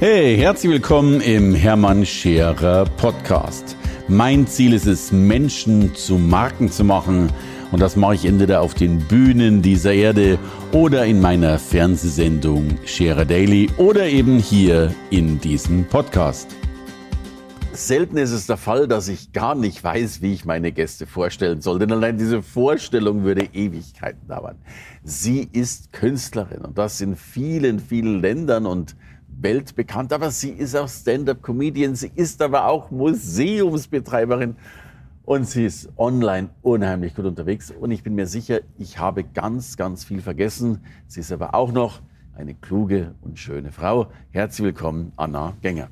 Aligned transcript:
Hey, 0.00 0.36
herzlich 0.36 0.72
willkommen 0.72 1.20
im 1.20 1.54
Hermann 1.54 2.04
Scherer 2.04 2.84
Podcast. 2.96 3.76
Mein 4.08 4.44
Ziel 4.44 4.72
ist 4.72 4.86
es, 4.86 5.12
Menschen 5.12 5.94
zu 5.94 6.18
Marken 6.18 6.68
zu 6.68 6.82
machen. 6.82 7.32
Und 7.70 7.80
das 7.80 7.94
mache 7.94 8.16
ich 8.16 8.24
entweder 8.24 8.60
auf 8.60 8.74
den 8.74 8.98
Bühnen 8.98 9.62
dieser 9.62 9.94
Erde 9.94 10.36
oder 10.72 11.06
in 11.06 11.20
meiner 11.20 11.60
Fernsehsendung 11.60 12.76
Scherer 12.84 13.24
Daily 13.24 13.70
oder 13.76 14.06
eben 14.06 14.40
hier 14.40 14.92
in 15.10 15.40
diesem 15.40 15.84
Podcast. 15.84 16.48
Selten 17.72 18.16
ist 18.16 18.32
es 18.32 18.48
der 18.48 18.56
Fall, 18.56 18.88
dass 18.88 19.06
ich 19.06 19.32
gar 19.32 19.54
nicht 19.54 19.82
weiß, 19.82 20.22
wie 20.22 20.32
ich 20.32 20.44
meine 20.44 20.72
Gäste 20.72 21.06
vorstellen 21.06 21.60
soll. 21.60 21.78
Denn 21.78 21.92
allein 21.92 22.18
diese 22.18 22.42
Vorstellung 22.42 23.22
würde 23.22 23.48
Ewigkeiten 23.52 24.26
dauern. 24.26 24.56
Sie 25.04 25.48
ist 25.52 25.92
Künstlerin 25.92 26.62
und 26.62 26.78
das 26.78 27.00
in 27.00 27.14
vielen, 27.14 27.78
vielen 27.78 28.20
Ländern 28.20 28.66
und 28.66 28.96
weltbekannt. 29.40 30.12
Aber 30.12 30.30
sie 30.30 30.50
ist 30.50 30.76
auch 30.76 30.88
Stand-up-Comedian. 30.88 31.94
Sie 31.94 32.10
ist 32.14 32.42
aber 32.42 32.66
auch 32.66 32.90
Museumsbetreiberin. 32.90 34.56
Und 35.24 35.48
sie 35.48 35.64
ist 35.64 35.88
online 35.96 36.50
unheimlich 36.62 37.14
gut 37.14 37.24
unterwegs. 37.24 37.70
Und 37.70 37.90
ich 37.90 38.02
bin 38.02 38.14
mir 38.14 38.26
sicher, 38.26 38.60
ich 38.78 38.98
habe 38.98 39.24
ganz, 39.24 39.76
ganz 39.76 40.04
viel 40.04 40.20
vergessen. 40.20 40.80
Sie 41.06 41.20
ist 41.20 41.32
aber 41.32 41.54
auch 41.54 41.72
noch 41.72 42.00
eine 42.36 42.54
kluge 42.54 43.14
und 43.22 43.38
schöne 43.38 43.72
Frau. 43.72 44.08
Herzlich 44.32 44.66
willkommen, 44.66 45.12
Anna 45.16 45.54
Gänger. 45.62 45.88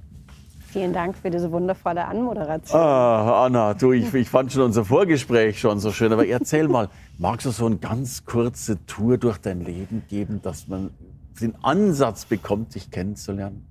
Vielen 0.73 0.93
Dank 0.95 1.17
für 1.17 1.31
diese 1.31 1.53
wundervolle 1.53 2.07
Anmoderation. 2.07 2.81
Ah, 2.81 3.45
Anna, 3.45 3.75
du, 3.75 3.93
ich, 3.93 4.13
ich 4.15 4.31
fand 4.31 4.53
schon 4.53 4.63
unser 4.63 4.87
Vorgespräch 4.87 5.61
schon 5.61 5.79
so 5.81 5.93
schön. 5.93 6.13
Aber 6.13 6.27
erzähl 6.27 6.67
mal, 6.67 6.89
magst 7.19 7.45
du 7.45 7.51
so 7.51 7.67
eine 7.67 7.77
ganz 7.77 8.25
kurze 8.25 8.85
Tour 8.87 9.19
durch 9.19 9.37
dein 9.39 9.61
Leben 9.61 10.03
geben, 10.09 10.41
dass 10.43 10.69
man 10.69 10.91
den 11.41 11.55
Ansatz 11.63 12.25
bekommt, 12.25 12.75
dich 12.75 12.91
kennenzulernen? 12.91 13.67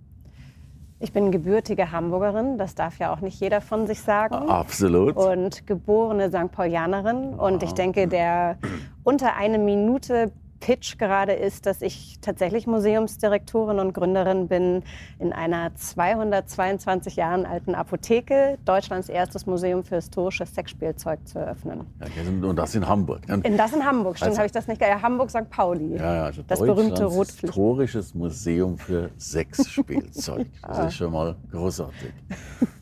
Ich 0.99 1.13
bin 1.13 1.31
gebürtige 1.31 1.91
Hamburgerin, 1.91 2.59
das 2.59 2.75
darf 2.75 2.99
ja 2.99 3.11
auch 3.11 3.21
nicht 3.21 3.39
jeder 3.39 3.59
von 3.59 3.87
sich 3.87 4.01
sagen. 4.01 4.35
Absolut. 4.35 5.15
Und 5.15 5.65
geborene 5.65 6.29
St. 6.29 6.51
Paulianerin. 6.51 7.33
Und 7.33 7.63
ich 7.63 7.71
denke, 7.71 8.07
der 8.07 8.57
unter 9.03 9.35
eine 9.35 9.57
Minute 9.57 10.31
Pitch 10.61 10.97
gerade 10.97 11.33
ist, 11.33 11.65
dass 11.65 11.81
ich 11.81 12.19
tatsächlich 12.21 12.67
Museumsdirektorin 12.67 13.79
und 13.79 13.93
Gründerin 13.93 14.47
bin 14.47 14.83
in 15.19 15.33
einer 15.33 15.75
222 15.75 17.17
Jahren 17.17 17.45
alten 17.45 17.75
Apotheke, 17.75 18.57
Deutschlands 18.63 19.09
erstes 19.09 19.45
Museum 19.45 19.83
für 19.83 19.95
historisches 19.95 20.53
Sexspielzeug 20.55 21.27
zu 21.27 21.39
eröffnen. 21.39 21.87
Ja, 21.99 22.47
und 22.47 22.55
das 22.55 22.75
in 22.75 22.87
Hamburg. 22.87 23.21
In 23.27 23.57
das 23.57 23.73
in 23.73 23.83
Hamburg, 23.83 24.17
stimmt, 24.17 24.29
also, 24.29 24.37
habe 24.37 24.45
ich 24.45 24.51
das 24.53 24.67
nicht 24.67 24.79
Ja, 24.79 25.01
Hamburg, 25.01 25.31
St. 25.31 25.49
Pauli. 25.49 25.97
Ja, 25.97 26.15
ja, 26.15 26.23
also 26.25 26.43
das 26.47 26.59
berühmte 26.59 27.05
Rotpflicht. 27.05 27.53
Historisches 27.53 28.13
Museum 28.13 28.77
für 28.77 29.09
Sexspielzeug. 29.17 30.47
Das 30.61 30.87
ist 30.87 30.93
schon 30.95 31.11
mal 31.11 31.35
großartig. 31.51 32.13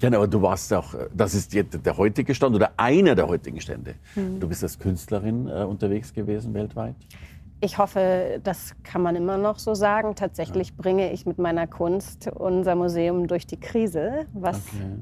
Genau, 0.00 0.18
aber 0.18 0.28
du 0.28 0.40
warst 0.40 0.72
auch, 0.72 0.94
das 1.14 1.34
ist 1.34 1.54
der 1.54 1.96
heutige 1.96 2.34
Stand 2.34 2.56
oder 2.56 2.72
einer 2.76 3.14
der 3.14 3.28
heutigen 3.28 3.60
Stände. 3.60 3.94
Mhm. 4.16 4.40
Du 4.40 4.48
bist 4.48 4.62
als 4.62 4.78
Künstlerin 4.78 5.46
äh, 5.46 5.62
unterwegs 5.64 6.12
gewesen 6.12 6.54
weltweit? 6.54 6.94
Ich 7.62 7.76
hoffe, 7.76 8.40
das 8.42 8.74
kann 8.82 9.02
man 9.02 9.14
immer 9.16 9.36
noch 9.36 9.58
so 9.58 9.74
sagen. 9.74 10.14
Tatsächlich 10.14 10.68
ja. 10.68 10.74
bringe 10.78 11.12
ich 11.12 11.26
mit 11.26 11.38
meiner 11.38 11.66
Kunst 11.66 12.28
unser 12.34 12.74
Museum 12.74 13.26
durch 13.26 13.46
die 13.46 13.60
Krise, 13.60 14.26
was 14.32 14.56
okay. 14.68 14.96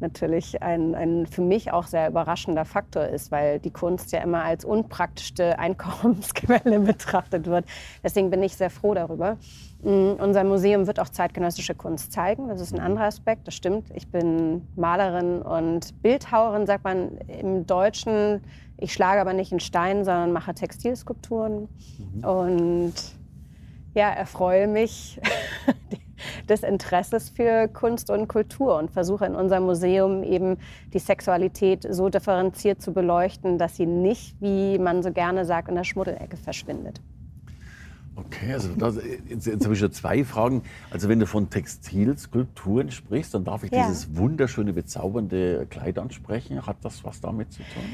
Natürlich 0.00 0.62
ein, 0.62 0.94
ein 0.94 1.26
für 1.26 1.42
mich 1.42 1.72
auch 1.72 1.86
sehr 1.86 2.08
überraschender 2.08 2.64
Faktor 2.64 3.04
ist, 3.04 3.30
weil 3.30 3.58
die 3.58 3.70
Kunst 3.70 4.12
ja 4.12 4.20
immer 4.20 4.44
als 4.44 4.64
unpraktische 4.64 5.58
Einkommensquelle 5.58 6.80
betrachtet 6.80 7.46
wird. 7.46 7.64
Deswegen 8.02 8.30
bin 8.30 8.42
ich 8.42 8.56
sehr 8.56 8.70
froh 8.70 8.94
darüber. 8.94 9.36
Mm, 9.82 10.12
unser 10.18 10.44
Museum 10.44 10.86
wird 10.86 11.00
auch 11.00 11.08
zeitgenössische 11.08 11.74
Kunst 11.74 12.12
zeigen. 12.12 12.48
Das 12.48 12.60
ist 12.60 12.72
ein 12.72 12.80
anderer 12.80 13.06
Aspekt, 13.06 13.46
das 13.46 13.54
stimmt. 13.54 13.90
Ich 13.94 14.08
bin 14.08 14.66
Malerin 14.76 15.42
und 15.42 16.00
Bildhauerin, 16.02 16.66
sagt 16.66 16.84
man 16.84 17.18
im 17.26 17.66
Deutschen. 17.66 18.40
Ich 18.76 18.92
schlage 18.92 19.20
aber 19.20 19.32
nicht 19.32 19.52
in 19.52 19.60
Stein, 19.60 20.04
sondern 20.04 20.32
mache 20.32 20.54
Textilskulpturen. 20.54 21.68
Mhm. 21.98 22.24
Und 22.24 22.94
ja, 23.94 24.10
erfreue 24.10 24.68
mich 24.68 25.20
des 26.50 26.62
Interesses 26.62 27.28
für 27.30 27.68
Kunst 27.68 28.10
und 28.10 28.28
Kultur 28.28 28.76
und 28.78 28.90
versuche 28.90 29.26
in 29.26 29.34
unserem 29.34 29.64
Museum 29.64 30.22
eben 30.22 30.56
die 30.92 30.98
Sexualität 30.98 31.86
so 31.88 32.08
differenziert 32.08 32.82
zu 32.82 32.92
beleuchten, 32.92 33.58
dass 33.58 33.76
sie 33.76 33.86
nicht, 33.86 34.36
wie 34.40 34.78
man 34.78 35.02
so 35.02 35.12
gerne 35.12 35.44
sagt, 35.44 35.68
in 35.68 35.74
der 35.74 35.84
Schmuddelecke 35.84 36.36
verschwindet. 36.36 37.00
Okay, 38.18 38.52
also 38.52 38.70
das, 38.76 38.98
jetzt, 39.28 39.46
jetzt 39.46 39.64
habe 39.64 39.74
ich 39.74 39.80
schon 39.80 39.92
zwei 39.92 40.24
Fragen. 40.24 40.62
Also 40.90 41.08
wenn 41.08 41.20
du 41.20 41.26
von 41.26 41.50
Textilskulpturen 41.50 42.90
sprichst, 42.90 43.32
dann 43.32 43.44
darf 43.44 43.62
ich 43.62 43.70
ja. 43.70 43.86
dieses 43.86 44.16
wunderschöne, 44.16 44.72
bezaubernde 44.72 45.66
Kleid 45.70 45.98
ansprechen. 45.98 46.66
Hat 46.66 46.78
das 46.82 47.04
was 47.04 47.20
damit 47.20 47.52
zu 47.52 47.62
tun? 47.62 47.84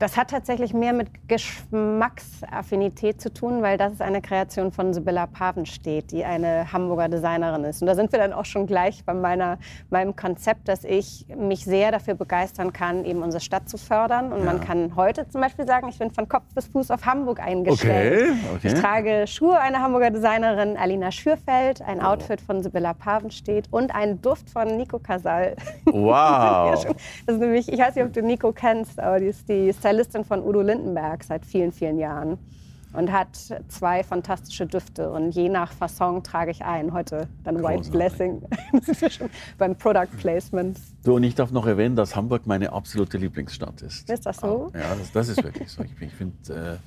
Das 0.00 0.16
hat 0.16 0.30
tatsächlich 0.30 0.72
mehr 0.72 0.94
mit 0.94 1.28
Geschmacksaffinität 1.28 3.20
zu 3.20 3.30
tun, 3.30 3.60
weil 3.60 3.76
das 3.76 3.92
ist 3.92 4.00
eine 4.00 4.22
Kreation 4.22 4.72
von 4.72 4.94
Sibylla 4.94 5.26
Pavenstedt, 5.26 6.10
die 6.10 6.24
eine 6.24 6.72
Hamburger 6.72 7.10
Designerin 7.10 7.64
ist. 7.64 7.82
Und 7.82 7.86
da 7.86 7.94
sind 7.94 8.10
wir 8.10 8.18
dann 8.18 8.32
auch 8.32 8.46
schon 8.46 8.66
gleich 8.66 9.04
bei 9.04 9.12
meiner, 9.12 9.58
meinem 9.90 10.16
Konzept, 10.16 10.68
dass 10.68 10.84
ich 10.84 11.26
mich 11.36 11.66
sehr 11.66 11.92
dafür 11.92 12.14
begeistern 12.14 12.72
kann, 12.72 13.04
eben 13.04 13.22
unsere 13.22 13.42
Stadt 13.42 13.68
zu 13.68 13.76
fördern. 13.76 14.32
Und 14.32 14.38
ja. 14.38 14.46
man 14.46 14.60
kann 14.62 14.96
heute 14.96 15.28
zum 15.28 15.42
Beispiel 15.42 15.66
sagen, 15.66 15.90
ich 15.90 15.98
bin 15.98 16.10
von 16.10 16.26
Kopf 16.26 16.46
bis 16.54 16.68
Fuß 16.68 16.90
auf 16.92 17.04
Hamburg 17.04 17.38
eingestellt. 17.38 18.30
Okay, 18.30 18.56
okay. 18.56 18.68
Ich 18.68 18.74
trage 18.80 19.26
Schuhe 19.26 19.60
einer 19.60 19.80
Hamburger 19.80 20.10
Designerin, 20.10 20.78
Alina 20.78 21.12
Schürfeld, 21.12 21.82
ein. 21.82 22.00
Outfit 22.00 22.40
von 22.40 22.62
Sibylla 22.62 22.94
Pavenstedt 22.94 23.66
und 23.70 23.94
einen 23.94 24.22
Duft 24.22 24.48
von 24.48 24.78
Nico 24.78 24.98
Casal. 24.98 25.56
Wow. 25.84 26.70
das 27.26 27.34
ist 27.34 27.40
nämlich, 27.40 27.70
ich 27.70 27.78
weiß 27.78 27.94
nicht, 27.94 28.04
ob 28.06 28.14
du 28.14 28.22
Nico 28.22 28.52
kennst, 28.52 28.98
aber 28.98 29.20
die 29.20 29.26
ist 29.26 29.46
die 29.46 29.70
Stylistin 29.90 30.24
von 30.24 30.42
Udo 30.42 30.60
Lindenberg 30.60 31.24
seit 31.24 31.44
vielen, 31.44 31.72
vielen 31.72 31.98
Jahren 31.98 32.38
und 32.92 33.10
hat 33.10 33.36
zwei 33.68 34.04
fantastische 34.04 34.66
Düfte. 34.66 35.10
Und 35.10 35.32
je 35.32 35.48
nach 35.48 35.72
Fasson 35.72 36.22
trage 36.22 36.52
ich 36.52 36.64
ein. 36.64 36.92
Heute 36.92 37.28
dann 37.42 37.56
Großartig. 37.56 37.78
White 37.78 37.90
Blessing. 37.90 38.42
das 38.72 38.88
ist 38.88 39.02
ja 39.02 39.10
schon 39.10 39.30
beim 39.58 39.76
Product 39.76 40.08
Placement. 40.18 40.78
Du, 41.04 41.16
und 41.16 41.24
ich 41.24 41.34
darf 41.34 41.50
noch 41.50 41.66
erwähnen, 41.66 41.96
dass 41.96 42.14
Hamburg 42.14 42.46
meine 42.46 42.72
absolute 42.72 43.18
Lieblingsstadt 43.18 43.82
ist. 43.82 44.08
Ist 44.08 44.26
das 44.26 44.36
so? 44.36 44.70
Ja, 44.74 44.94
das, 44.94 45.10
das 45.12 45.28
ist 45.28 45.42
wirklich 45.42 45.70
so. 45.70 45.82
Ich, 45.82 46.00
ich 46.00 46.12
finde, 46.12 46.80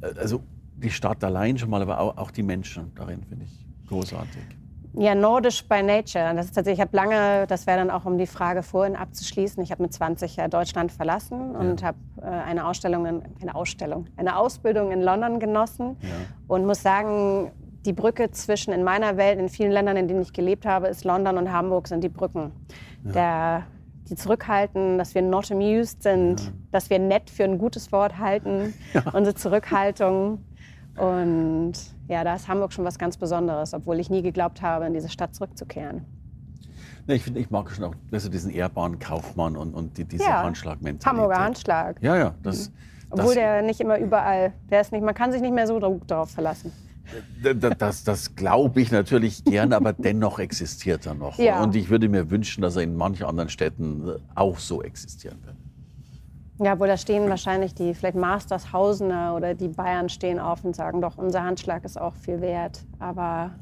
äh, 0.00 0.06
also 0.18 0.40
die 0.76 0.90
Stadt 0.90 1.22
allein 1.24 1.58
schon 1.58 1.70
mal, 1.70 1.82
aber 1.82 1.98
auch, 1.98 2.16
auch 2.16 2.30
die 2.30 2.44
Menschen 2.44 2.92
darin 2.94 3.24
finde 3.24 3.44
ich 3.44 3.88
großartig. 3.88 4.42
Ja, 4.94 5.14
nordisch 5.14 5.66
by 5.68 5.82
nature. 5.82 6.34
Das 6.34 6.46
ist 6.46 6.54
tatsächlich, 6.54 6.78
ich 6.78 6.80
habe 6.80 6.96
lange, 6.96 7.46
das 7.46 7.66
wäre 7.66 7.78
dann 7.78 7.90
auch 7.90 8.06
um 8.06 8.18
die 8.18 8.26
Frage 8.26 8.62
vorhin 8.62 8.96
abzuschließen, 8.96 9.62
ich 9.62 9.70
habe 9.70 9.82
mit 9.82 9.92
20 9.92 10.36
ja 10.36 10.48
Deutschland 10.48 10.90
verlassen 10.90 11.54
und 11.54 11.80
ja. 11.80 11.88
habe 11.88 11.98
äh, 12.22 12.26
eine 12.26 12.66
Ausstellung, 12.66 13.06
in, 13.06 13.22
eine 13.40 13.54
Ausstellung, 13.54 14.06
eine 14.16 14.36
Ausbildung 14.36 14.90
in 14.90 15.00
London 15.00 15.38
genossen 15.38 15.96
ja. 16.02 16.08
und 16.48 16.66
muss 16.66 16.82
sagen, 16.82 17.52
die 17.84 17.92
Brücke 17.92 18.30
zwischen 18.30 18.72
in 18.72 18.82
meiner 18.82 19.16
Welt, 19.16 19.38
in 19.38 19.48
vielen 19.48 19.72
Ländern, 19.72 19.96
in 19.96 20.08
denen 20.08 20.22
ich 20.22 20.32
gelebt 20.32 20.66
habe, 20.66 20.88
ist 20.88 21.04
London 21.04 21.38
und 21.38 21.52
Hamburg 21.52 21.88
sind 21.88 22.02
die 22.02 22.08
Brücken. 22.08 22.52
Ja. 23.04 23.12
Der, 23.12 23.62
die 24.10 24.16
zurückhalten, 24.16 24.98
dass 24.98 25.14
wir 25.14 25.22
not 25.22 25.50
amused 25.50 26.02
sind, 26.02 26.52
dass 26.72 26.90
wir 26.90 26.98
nett 26.98 27.30
für 27.30 27.44
ein 27.44 27.58
gutes 27.58 27.92
Wort 27.92 28.18
halten, 28.18 28.74
unsere 29.12 29.34
Zurückhaltung 29.34 30.44
und 30.96 31.72
ja, 32.10 32.24
da 32.24 32.34
ist 32.34 32.48
Hamburg 32.48 32.72
schon 32.72 32.84
was 32.84 32.98
ganz 32.98 33.16
Besonderes, 33.16 33.72
obwohl 33.72 34.00
ich 34.00 34.10
nie 34.10 34.20
geglaubt 34.20 34.62
habe, 34.62 34.84
in 34.86 34.92
diese 34.92 35.08
Stadt 35.08 35.32
zurückzukehren. 35.34 36.04
Nee, 37.06 37.14
ich 37.14 37.22
finde, 37.22 37.38
ich 37.38 37.50
mag 37.50 37.70
schon 37.70 37.84
auch 37.84 37.94
also 38.10 38.28
diesen 38.28 38.50
ehrbaren 38.50 38.98
Kaufmann 38.98 39.56
und, 39.56 39.74
und 39.74 39.96
die, 39.96 40.04
diese 40.04 40.24
ja, 40.24 40.42
Handschlagmentalität. 40.42 41.06
Hamburger 41.06 41.38
Handschlag. 41.38 42.02
Ja, 42.02 42.16
ja. 42.16 42.34
Das, 42.42 42.68
mhm. 42.68 42.74
Obwohl 43.10 43.26
das, 43.26 43.34
der 43.34 43.62
nicht 43.62 43.80
immer 43.80 43.98
überall, 43.98 44.52
der 44.70 44.80
ist 44.80 44.90
nicht, 44.90 45.04
man 45.04 45.14
kann 45.14 45.30
sich 45.30 45.40
nicht 45.40 45.54
mehr 45.54 45.68
so 45.68 45.78
darauf 45.78 46.30
verlassen. 46.30 46.72
Das, 47.42 47.76
das, 47.78 48.04
das 48.04 48.34
glaube 48.36 48.80
ich 48.80 48.90
natürlich 48.90 49.44
gern, 49.44 49.72
aber 49.72 49.92
dennoch 49.92 50.38
existiert 50.40 51.06
er 51.06 51.14
noch. 51.14 51.38
Ja. 51.38 51.62
Und 51.62 51.74
ich 51.74 51.90
würde 51.90 52.08
mir 52.08 52.30
wünschen, 52.30 52.62
dass 52.62 52.76
er 52.76 52.82
in 52.82 52.96
manchen 52.96 53.26
anderen 53.26 53.48
Städten 53.48 54.16
auch 54.34 54.58
so 54.58 54.82
existieren 54.82 55.38
wird. 55.44 55.56
Ja, 56.62 56.78
wo 56.78 56.84
da 56.84 56.98
stehen 56.98 57.26
wahrscheinlich 57.30 57.74
die 57.74 57.94
vielleicht 57.94 58.16
Mastershausener 58.16 59.34
oder 59.34 59.54
die 59.54 59.68
Bayern 59.68 60.10
stehen 60.10 60.38
auf 60.38 60.62
und 60.62 60.76
sagen, 60.76 61.00
doch, 61.00 61.16
unser 61.16 61.42
Handschlag 61.42 61.84
ist 61.84 61.98
auch 61.98 62.14
viel 62.14 62.42
wert. 62.42 62.84
Aber 62.98 63.52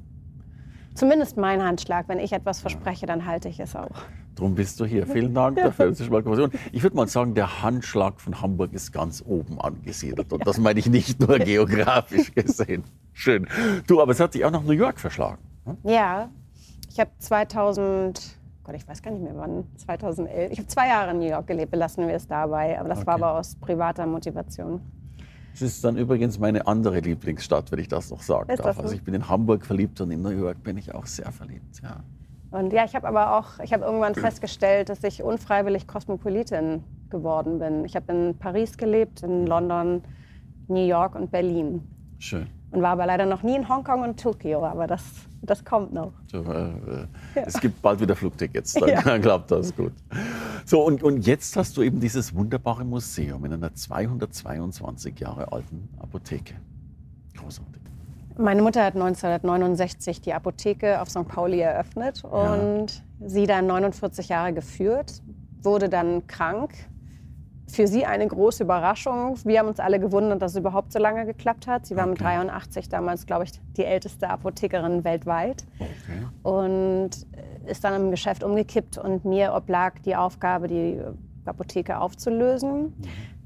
zumindest 0.94 1.36
mein 1.36 1.62
Handschlag, 1.62 2.08
wenn 2.08 2.18
ich 2.18 2.32
etwas 2.32 2.60
verspreche, 2.60 3.06
dann 3.06 3.24
halte 3.24 3.48
ich 3.48 3.60
es 3.60 3.76
auch. 3.76 3.94
Drum 4.34 4.56
bist 4.56 4.80
du 4.80 4.84
hier. 4.84 5.06
Vielen 5.06 5.32
Dank 5.32 5.56
dafür. 5.56 5.92
Mal 6.10 6.50
ich 6.72 6.82
würde 6.82 6.96
mal 6.96 7.06
sagen, 7.06 7.34
der 7.34 7.62
Handschlag 7.62 8.20
von 8.20 8.40
Hamburg 8.40 8.72
ist 8.72 8.92
ganz 8.92 9.22
oben 9.24 9.60
angesiedelt. 9.60 10.32
Und 10.32 10.44
das 10.44 10.58
meine 10.58 10.80
ich 10.80 10.86
nicht 10.86 11.20
nur 11.20 11.38
geografisch 11.38 12.34
gesehen. 12.34 12.82
Schön. 13.12 13.46
Du, 13.86 14.02
aber 14.02 14.10
es 14.10 14.18
hat 14.18 14.32
sich 14.32 14.44
auch 14.44 14.50
nach 14.50 14.62
New 14.64 14.72
York 14.72 14.98
verschlagen. 14.98 15.38
Hm? 15.66 15.76
Ja, 15.84 16.30
ich 16.90 16.98
habe 16.98 17.10
2000 17.20 18.38
Gott, 18.68 18.76
ich 18.76 18.86
weiß 18.86 19.00
gar 19.00 19.12
nicht 19.12 19.22
mehr 19.22 19.34
wann, 19.34 19.64
2011. 19.78 20.52
Ich 20.52 20.58
habe 20.58 20.68
zwei 20.68 20.88
Jahre 20.88 21.12
in 21.12 21.20
New 21.20 21.26
York 21.26 21.46
gelebt, 21.46 21.70
belassen 21.70 22.06
wir 22.06 22.14
es 22.14 22.26
dabei. 22.26 22.78
Aber 22.78 22.90
das 22.90 22.98
okay. 22.98 23.06
war 23.06 23.14
aber 23.14 23.38
aus 23.38 23.56
privater 23.56 24.04
Motivation. 24.04 24.82
Das 25.52 25.62
ist 25.62 25.82
dann 25.82 25.96
übrigens 25.96 26.38
meine 26.38 26.66
andere 26.66 27.00
Lieblingsstadt, 27.00 27.72
wenn 27.72 27.78
ich 27.78 27.88
das 27.88 28.10
noch 28.10 28.20
sagen 28.20 28.50
Ist 28.50 28.62
darf. 28.62 28.76
so? 28.76 28.82
Also 28.82 28.94
ich 28.94 29.02
bin 29.02 29.14
in 29.14 29.26
Hamburg 29.26 29.64
verliebt 29.64 30.02
und 30.02 30.10
in 30.10 30.20
New 30.20 30.28
York 30.28 30.62
bin 30.62 30.76
ich 30.76 30.94
auch 30.94 31.06
sehr 31.06 31.32
verliebt. 31.32 31.80
Ja. 31.82 32.00
Und 32.50 32.74
ja, 32.74 32.84
ich 32.84 32.94
habe 32.94 33.08
aber 33.08 33.38
auch, 33.38 33.58
ich 33.60 33.72
habe 33.72 33.86
irgendwann 33.86 34.14
festgestellt, 34.14 34.90
dass 34.90 35.02
ich 35.02 35.22
unfreiwillig 35.22 35.86
Kosmopolitin 35.86 36.84
geworden 37.08 37.60
bin. 37.60 37.86
Ich 37.86 37.96
habe 37.96 38.12
in 38.12 38.36
Paris 38.38 38.76
gelebt, 38.76 39.22
in 39.22 39.46
London, 39.46 40.02
New 40.66 40.86
York 40.86 41.14
und 41.14 41.30
Berlin. 41.30 41.88
Schön. 42.18 42.48
Und 42.70 42.82
war 42.82 42.90
aber 42.90 43.06
leider 43.06 43.24
noch 43.24 43.42
nie 43.42 43.56
in 43.56 43.66
Hongkong 43.66 44.02
und 44.02 44.20
Tokio, 44.20 44.62
aber 44.66 44.86
das, 44.86 45.26
das 45.43 45.64
kommt 45.64 45.93
noch. 45.93 46.12
Äh, 46.32 46.38
äh, 46.38 47.06
Es 47.35 47.61
gibt 47.61 47.81
bald 47.82 48.00
wieder 48.00 48.17
Flugtickets, 48.17 48.75
dann, 48.75 48.88
Ja. 48.88 49.02
dann 49.05 49.23
klappt 49.23 49.50
das 49.50 49.75
gut. 49.75 49.93
So, 50.64 50.85
und, 50.85 51.02
und 51.02 51.26
jetzt 51.26 51.56
hast 51.56 51.76
du 51.76 51.82
eben 51.82 52.00
dieses 52.00 52.35
wunderbare 52.35 52.85
Museum 52.85 53.44
in 53.44 53.52
einer 53.55 53.75
222 53.75 55.19
Jahre 55.20 55.52
alten 55.52 55.88
Apotheke. 55.99 56.55
Großartig. 57.37 57.82
Meine 58.37 58.62
Mutter 58.62 58.85
hat 58.85 58.94
1969 58.94 60.20
die 60.20 60.32
Apotheke 60.32 61.00
auf 61.00 61.11
St. 61.11 61.26
Pauli 61.26 61.58
eröffnet 61.61 62.23
und 62.25 63.02
sie 63.20 63.46
dann 63.46 63.67
49 63.67 64.29
Jahre 64.29 64.52
geführt, 64.52 65.23
wurde 65.62 65.88
dann 65.88 66.26
krank. 66.29 66.73
Für 67.70 67.86
sie 67.86 68.06
eine 68.06 68.26
große 68.26 68.62
Überraschung. 68.64 69.38
Wir 69.44 69.58
haben 69.60 69.68
uns 69.68 69.78
alle 69.78 70.00
gewundert, 70.00 70.40
dass 70.40 70.52
es 70.52 70.58
überhaupt 70.58 70.92
so 70.92 70.98
lange 70.98 71.26
geklappt 71.26 71.66
hat. 71.66 71.86
Sie 71.86 71.96
war 71.96 72.06
mit 72.06 72.18
Okay. 72.20 72.36
83 72.36 72.88
damals, 72.88 73.26
glaube 73.26 73.44
ich, 73.44 73.52
die 73.76 73.84
älteste 73.84 74.28
Apothekerin 74.30 75.04
weltweit 75.04 75.64
Okay. 75.78 76.26
und 76.42 77.10
ist 77.66 77.84
dann 77.84 77.94
im 77.94 78.10
Geschäft 78.10 78.42
umgekippt 78.42 78.96
und 78.96 79.24
mir 79.26 79.52
oblag 79.54 79.92
die 80.04 80.16
Aufgabe, 80.16 80.66
die 80.68 80.98
Apotheke 81.44 82.00
aufzulösen. 82.00 82.94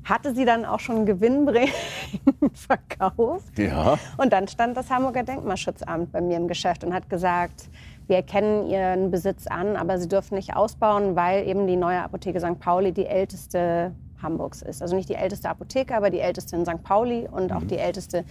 Hatte 0.05 0.35
sie 0.35 0.45
dann 0.45 0.65
auch 0.65 0.81
schon 0.81 1.05
gewinnbringend 1.07 1.73
verkauft. 2.55 3.59
Ja. 3.59 3.99
Und 4.17 4.33
dann 4.33 4.49
stand 4.49 4.77
das 4.77 4.91
Hamburger 4.91 5.23
Denkmalschutzamt 5.25 6.11
bei 6.13 6.21
mir 6.21 6.37
im 6.37 6.49
Geschäft 6.49 6.85
und 6.85 6.93
hat 6.95 7.09
gesagt, 7.11 7.69
wir 8.09 8.17
erkennen 8.17 8.67
Ihren 8.69 9.11
Besitz 9.13 9.47
an, 9.47 9.77
aber 9.77 9.99
Sie 9.99 10.09
dürfen 10.09 10.35
nicht 10.35 10.57
ausbauen, 10.57 11.15
weil 11.15 11.47
eben 11.47 11.67
die 11.69 11.77
neue 11.77 12.03
Apotheke 12.03 12.41
St. 12.41 12.59
Pauli 12.59 12.93
die 12.93 13.07
älteste 13.07 13.93
Hamburgs 14.23 14.63
ist. 14.63 14.83
Also 14.83 14.97
nicht 14.97 15.09
die 15.09 15.15
älteste 15.15 15.49
Apotheke, 15.49 15.95
aber 15.97 16.11
die 16.11 16.21
älteste 16.21 16.57
in 16.57 16.65
St. 16.65 16.83
Pauli 16.83 17.29
und 17.31 17.53
auch 17.53 17.65
die 17.65 17.79
älteste, 17.79 18.25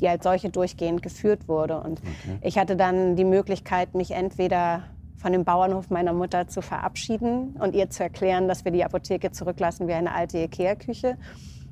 die 0.00 0.08
als 0.08 0.24
solche 0.24 0.50
durchgehend 0.50 1.02
geführt 1.02 1.48
wurde. 1.48 1.80
Und 1.80 2.00
ich 2.42 2.58
hatte 2.58 2.76
dann 2.76 3.16
die 3.16 3.24
Möglichkeit, 3.24 3.94
mich 3.94 4.12
entweder 4.12 4.84
von 5.16 5.32
dem 5.32 5.44
Bauernhof 5.44 5.90
meiner 5.90 6.12
Mutter 6.12 6.48
zu 6.48 6.62
verabschieden 6.62 7.56
und 7.58 7.74
ihr 7.74 7.90
zu 7.90 8.02
erklären, 8.02 8.48
dass 8.48 8.64
wir 8.64 8.72
die 8.72 8.84
Apotheke 8.84 9.30
zurücklassen 9.32 9.86
wie 9.86 9.92
eine 9.92 10.14
alte 10.14 10.38
Ikea-Küche. 10.38 11.16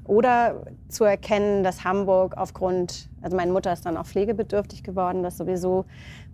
Oder 0.04 0.66
zu 0.88 1.04
erkennen, 1.04 1.64
dass 1.64 1.84
Hamburg 1.84 2.36
aufgrund, 2.36 3.08
also 3.20 3.36
meine 3.36 3.52
Mutter 3.52 3.72
ist 3.72 3.84
dann 3.84 3.96
auch 3.98 4.06
pflegebedürftig 4.06 4.82
geworden, 4.82 5.22
dass 5.22 5.36
sowieso 5.36 5.84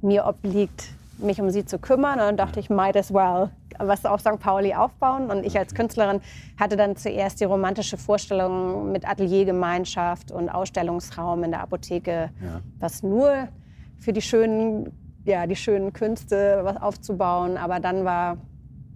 mir 0.00 0.26
obliegt, 0.26 0.90
mich 1.18 1.40
um 1.40 1.50
sie 1.50 1.64
zu 1.64 1.78
kümmern. 1.78 2.14
Und 2.14 2.26
dann 2.26 2.36
dachte 2.36 2.60
ich, 2.60 2.70
might 2.70 2.96
as 2.96 3.12
well 3.12 3.50
was 3.78 4.04
auf 4.04 4.20
St. 4.20 4.38
Pauli 4.38 4.74
aufbauen. 4.74 5.30
Und 5.30 5.44
ich 5.44 5.58
als 5.58 5.74
Künstlerin 5.74 6.20
hatte 6.58 6.76
dann 6.76 6.96
zuerst 6.96 7.40
die 7.40 7.44
romantische 7.44 7.96
Vorstellung 7.96 8.92
mit 8.92 9.08
Ateliergemeinschaft 9.08 10.30
und 10.30 10.48
Ausstellungsraum 10.48 11.44
in 11.44 11.50
der 11.50 11.60
Apotheke, 11.62 12.30
Ja. 12.40 12.60
was 12.78 13.02
nur 13.02 13.48
für 13.98 14.12
die 14.12 14.22
schönen, 14.22 14.92
ja, 15.24 15.46
die 15.46 15.56
schönen 15.56 15.92
Künste 15.92 16.60
was 16.62 16.76
aufzubauen. 16.80 17.56
Aber 17.56 17.80
dann 17.80 18.04
war 18.04 18.36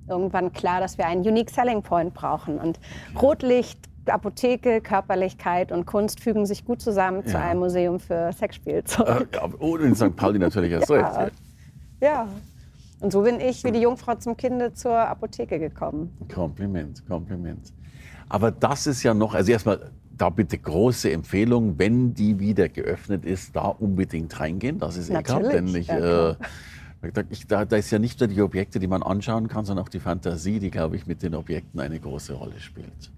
irgendwann 0.08 0.52
klar, 0.52 0.80
dass 0.80 0.96
wir 0.96 1.06
einen 1.06 1.22
Unique 1.22 1.50
Selling 1.50 1.82
Point 1.82 2.14
brauchen. 2.14 2.58
Und 2.58 2.78
Rotlicht, 3.20 3.78
Apotheke, 4.06 4.80
Körperlichkeit 4.80 5.70
und 5.70 5.84
Kunst 5.84 6.20
fügen 6.20 6.46
sich 6.46 6.64
gut 6.64 6.80
zusammen 6.80 7.26
zu 7.26 7.34
Ja. 7.34 7.40
einem 7.42 7.60
Museum 7.60 8.00
für 8.00 8.32
Sexspielzeug. 8.32 9.36
Äh, 9.36 9.64
Und 9.64 9.80
in 9.82 9.94
St. 9.94 10.16
Pauli 10.16 10.38
natürlich 10.38 10.72
erst 10.72 10.88
Ja. 10.90 11.08
recht. 11.24 11.32
Ja. 12.00 12.28
Und 13.00 13.12
so 13.12 13.22
bin 13.22 13.40
ich 13.40 13.62
wie 13.64 13.70
die 13.70 13.80
Jungfrau 13.80 14.16
zum 14.16 14.36
Kinde 14.36 14.74
zur 14.74 14.96
Apotheke 14.96 15.58
gekommen. 15.58 16.16
Kompliment, 16.32 17.06
Kompliment. 17.06 17.72
Aber 18.28 18.50
das 18.50 18.86
ist 18.86 19.02
ja 19.02 19.14
noch, 19.14 19.34
also 19.34 19.52
erstmal 19.52 19.90
da 20.16 20.30
bitte 20.30 20.58
große 20.58 21.10
Empfehlung, 21.12 21.78
wenn 21.78 22.12
die 22.12 22.40
wieder 22.40 22.68
geöffnet 22.68 23.24
ist, 23.24 23.54
da 23.54 23.68
unbedingt 23.68 24.38
reingehen. 24.38 24.78
Das 24.78 24.96
ist 24.96 25.10
eh 25.10 25.22
klar. 25.22 25.40
Natürlich, 25.40 25.72
Denn 25.72 25.80
ich, 25.80 25.86
ja, 25.86 26.30
äh, 26.30 26.36
ich, 27.30 27.46
da, 27.46 27.64
da 27.64 27.76
ist 27.76 27.90
ja 27.90 27.98
nicht 27.98 28.18
nur 28.18 28.28
die 28.28 28.42
Objekte, 28.42 28.80
die 28.80 28.88
man 28.88 29.02
anschauen 29.02 29.48
kann, 29.48 29.64
sondern 29.64 29.84
auch 29.84 29.88
die 29.88 30.00
Fantasie, 30.00 30.58
die, 30.58 30.70
glaube 30.70 30.96
ich, 30.96 31.06
mit 31.06 31.22
den 31.22 31.34
Objekten 31.34 31.80
eine 31.80 32.00
große 32.00 32.34
Rolle 32.34 32.58
spielt. 32.58 33.12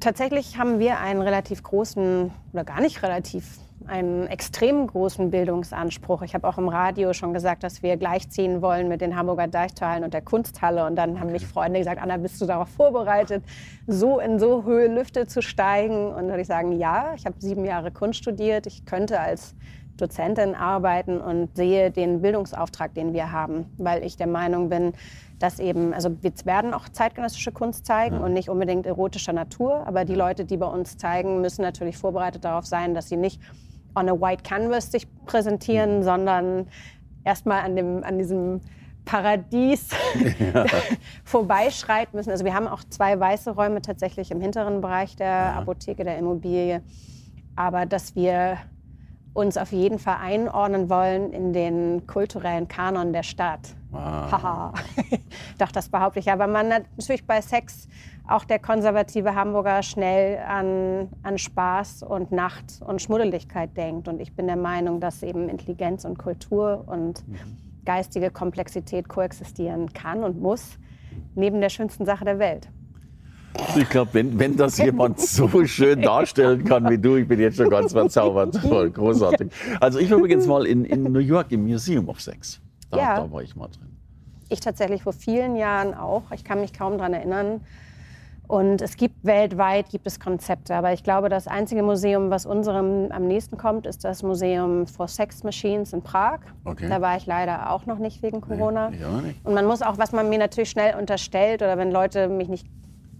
Tatsächlich 0.00 0.58
haben 0.58 0.78
wir 0.78 0.98
einen 1.00 1.22
relativ 1.22 1.62
großen, 1.62 2.30
oder 2.52 2.64
gar 2.64 2.80
nicht 2.80 3.02
relativ, 3.02 3.58
einen 3.88 4.26
extrem 4.26 4.86
großen 4.86 5.30
Bildungsanspruch. 5.30 6.22
Ich 6.22 6.34
habe 6.34 6.46
auch 6.46 6.58
im 6.58 6.68
Radio 6.68 7.12
schon 7.12 7.32
gesagt, 7.32 7.62
dass 7.62 7.82
wir 7.82 7.96
gleichziehen 7.96 8.62
wollen 8.62 8.88
mit 8.88 9.00
den 9.00 9.16
Hamburger 9.16 9.46
Deichtorhallen 9.46 10.04
und 10.04 10.14
der 10.14 10.22
Kunsthalle. 10.22 10.86
Und 10.86 10.96
dann 10.96 11.20
haben 11.20 11.32
mich 11.32 11.46
Freunde 11.46 11.78
gesagt, 11.78 12.00
Anna, 12.00 12.16
bist 12.16 12.40
du 12.40 12.46
darauf 12.46 12.68
vorbereitet, 12.68 13.42
so 13.86 14.18
in 14.18 14.38
so 14.38 14.64
hohe 14.64 14.86
Lüfte 14.86 15.26
zu 15.26 15.42
steigen? 15.42 16.08
Und 16.08 16.16
dann 16.16 16.28
würde 16.28 16.42
ich 16.42 16.48
sagen, 16.48 16.72
ja, 16.72 17.14
ich 17.14 17.26
habe 17.26 17.36
sieben 17.38 17.64
Jahre 17.64 17.90
Kunst 17.90 18.18
studiert. 18.18 18.66
Ich 18.66 18.84
könnte 18.84 19.20
als 19.20 19.54
Dozentin 19.96 20.54
arbeiten 20.54 21.20
und 21.20 21.56
sehe 21.56 21.90
den 21.90 22.20
Bildungsauftrag, 22.20 22.94
den 22.94 23.12
wir 23.14 23.32
haben, 23.32 23.66
weil 23.78 24.04
ich 24.04 24.16
der 24.16 24.26
Meinung 24.26 24.68
bin, 24.68 24.92
dass 25.38 25.58
eben, 25.58 25.92
also 25.92 26.10
wir 26.22 26.32
werden 26.44 26.74
auch 26.74 26.88
zeitgenössische 26.88 27.52
Kunst 27.52 27.86
zeigen 27.86 28.18
und 28.18 28.32
nicht 28.32 28.48
unbedingt 28.48 28.86
erotischer 28.86 29.32
Natur, 29.32 29.86
aber 29.86 30.04
die 30.04 30.14
Leute, 30.14 30.44
die 30.44 30.56
bei 30.56 30.66
uns 30.66 30.96
zeigen, 30.96 31.40
müssen 31.40 31.62
natürlich 31.62 31.98
vorbereitet 31.98 32.44
darauf 32.44 32.66
sein, 32.66 32.94
dass 32.94 33.08
sie 33.08 33.16
nicht 33.16 33.40
on 33.96 34.08
a 34.08 34.12
white 34.12 34.42
canvas 34.42 34.92
sich 34.92 35.06
präsentieren, 35.24 36.02
sondern 36.02 36.68
erstmal 37.24 37.62
an, 37.62 37.74
dem, 37.74 38.04
an 38.04 38.18
diesem 38.18 38.60
Paradies 39.04 39.88
vorbeischreiten 41.24 42.16
müssen. 42.16 42.30
Also 42.30 42.44
wir 42.44 42.54
haben 42.54 42.68
auch 42.68 42.84
zwei 42.84 43.18
weiße 43.18 43.50
Räume 43.50 43.82
tatsächlich 43.82 44.30
im 44.30 44.40
hinteren 44.40 44.80
Bereich 44.80 45.16
der 45.16 45.56
Apotheke, 45.56 46.04
der 46.04 46.18
Immobilie. 46.18 46.82
Aber 47.56 47.86
dass 47.86 48.14
wir 48.14 48.58
uns 49.32 49.56
auf 49.56 49.72
jeden 49.72 49.98
Fall 49.98 50.16
einordnen 50.20 50.88
wollen 50.88 51.32
in 51.32 51.52
den 51.52 52.06
kulturellen 52.06 52.68
Kanon 52.68 53.12
der 53.12 53.22
Stadt. 53.22 53.74
Wow. 53.90 54.00
Haha. 54.00 54.74
Doch, 55.58 55.70
das 55.70 55.88
behaupte 55.88 56.20
ich. 56.20 56.30
Aber 56.30 56.46
man 56.46 56.72
hat 56.72 56.84
natürlich 56.96 57.26
bei 57.26 57.40
Sex 57.40 57.86
auch 58.28 58.44
der 58.44 58.58
konservative 58.58 59.34
Hamburger 59.34 59.82
schnell 59.82 60.38
an, 60.38 61.08
an 61.22 61.38
Spaß 61.38 62.02
und 62.02 62.32
Nacht 62.32 62.80
und 62.84 63.00
Schmuddeligkeit 63.00 63.76
denkt. 63.76 64.08
Und 64.08 64.20
ich 64.20 64.34
bin 64.34 64.46
der 64.46 64.56
Meinung, 64.56 65.00
dass 65.00 65.22
eben 65.22 65.48
Intelligenz 65.48 66.04
und 66.04 66.18
Kultur 66.18 66.84
und 66.86 67.22
geistige 67.84 68.30
Komplexität 68.30 69.08
koexistieren 69.08 69.92
kann 69.92 70.24
und 70.24 70.40
muss, 70.40 70.78
neben 71.34 71.60
der 71.60 71.68
schönsten 71.68 72.04
Sache 72.04 72.24
der 72.24 72.38
Welt. 72.38 72.68
Ich 73.76 73.88
glaube, 73.88 74.12
wenn, 74.12 74.38
wenn 74.38 74.56
das 74.56 74.76
jemand 74.76 75.20
so 75.20 75.64
schön 75.64 76.02
darstellen 76.02 76.64
kann 76.64 76.88
wie 76.90 76.98
du, 76.98 77.16
ich 77.16 77.26
bin 77.26 77.40
jetzt 77.40 77.56
schon 77.56 77.70
ganz 77.70 77.92
verzaubert. 77.92 78.56
Voll 78.68 78.90
großartig. 78.90 79.50
Also 79.80 79.98
ich 79.98 80.10
war 80.10 80.18
übrigens 80.18 80.46
mal 80.46 80.66
in, 80.66 80.84
in 80.84 81.04
New 81.04 81.20
York 81.20 81.52
im 81.52 81.64
Museum 81.64 82.08
of 82.08 82.20
Sex. 82.20 82.60
Da, 82.90 82.98
Ja. 82.98 83.20
da 83.20 83.32
war 83.32 83.42
ich 83.42 83.56
mal 83.56 83.68
drin. 83.68 83.96
Ich 84.48 84.60
tatsächlich 84.60 85.02
vor 85.02 85.12
vielen 85.12 85.56
Jahren 85.56 85.94
auch. 85.94 86.30
Ich 86.32 86.44
kann 86.44 86.60
mich 86.60 86.72
kaum 86.72 86.98
daran 86.98 87.14
erinnern. 87.14 87.62
Und 88.48 88.80
es 88.80 88.96
gibt 88.96 89.24
weltweit 89.24 89.88
gibt 89.90 90.06
es 90.06 90.20
Konzepte, 90.20 90.74
aber 90.76 90.92
ich 90.92 91.02
glaube, 91.02 91.28
das 91.28 91.48
einzige 91.48 91.82
Museum, 91.82 92.30
was 92.30 92.46
unserem 92.46 93.10
am 93.10 93.26
nächsten 93.26 93.56
kommt, 93.56 93.86
ist 93.86 94.04
das 94.04 94.22
Museum 94.22 94.86
for 94.86 95.08
Sex 95.08 95.42
Machines 95.42 95.92
in 95.92 96.02
Prag. 96.02 96.40
Okay. 96.64 96.88
Da 96.88 97.00
war 97.00 97.16
ich 97.16 97.26
leider 97.26 97.70
auch 97.70 97.86
noch 97.86 97.98
nicht 97.98 98.22
wegen 98.22 98.40
Corona. 98.40 98.90
ich 98.90 99.04
auch 99.04 99.20
nicht. 99.20 99.44
Und 99.44 99.54
man 99.54 99.66
muss 99.66 99.82
auch, 99.82 99.98
was 99.98 100.12
man 100.12 100.28
mir 100.28 100.38
natürlich 100.38 100.70
schnell 100.70 100.96
unterstellt 100.96 101.62
oder 101.62 101.76
wenn 101.76 101.90
Leute 101.90 102.28
mich 102.28 102.48
nicht, 102.48 102.68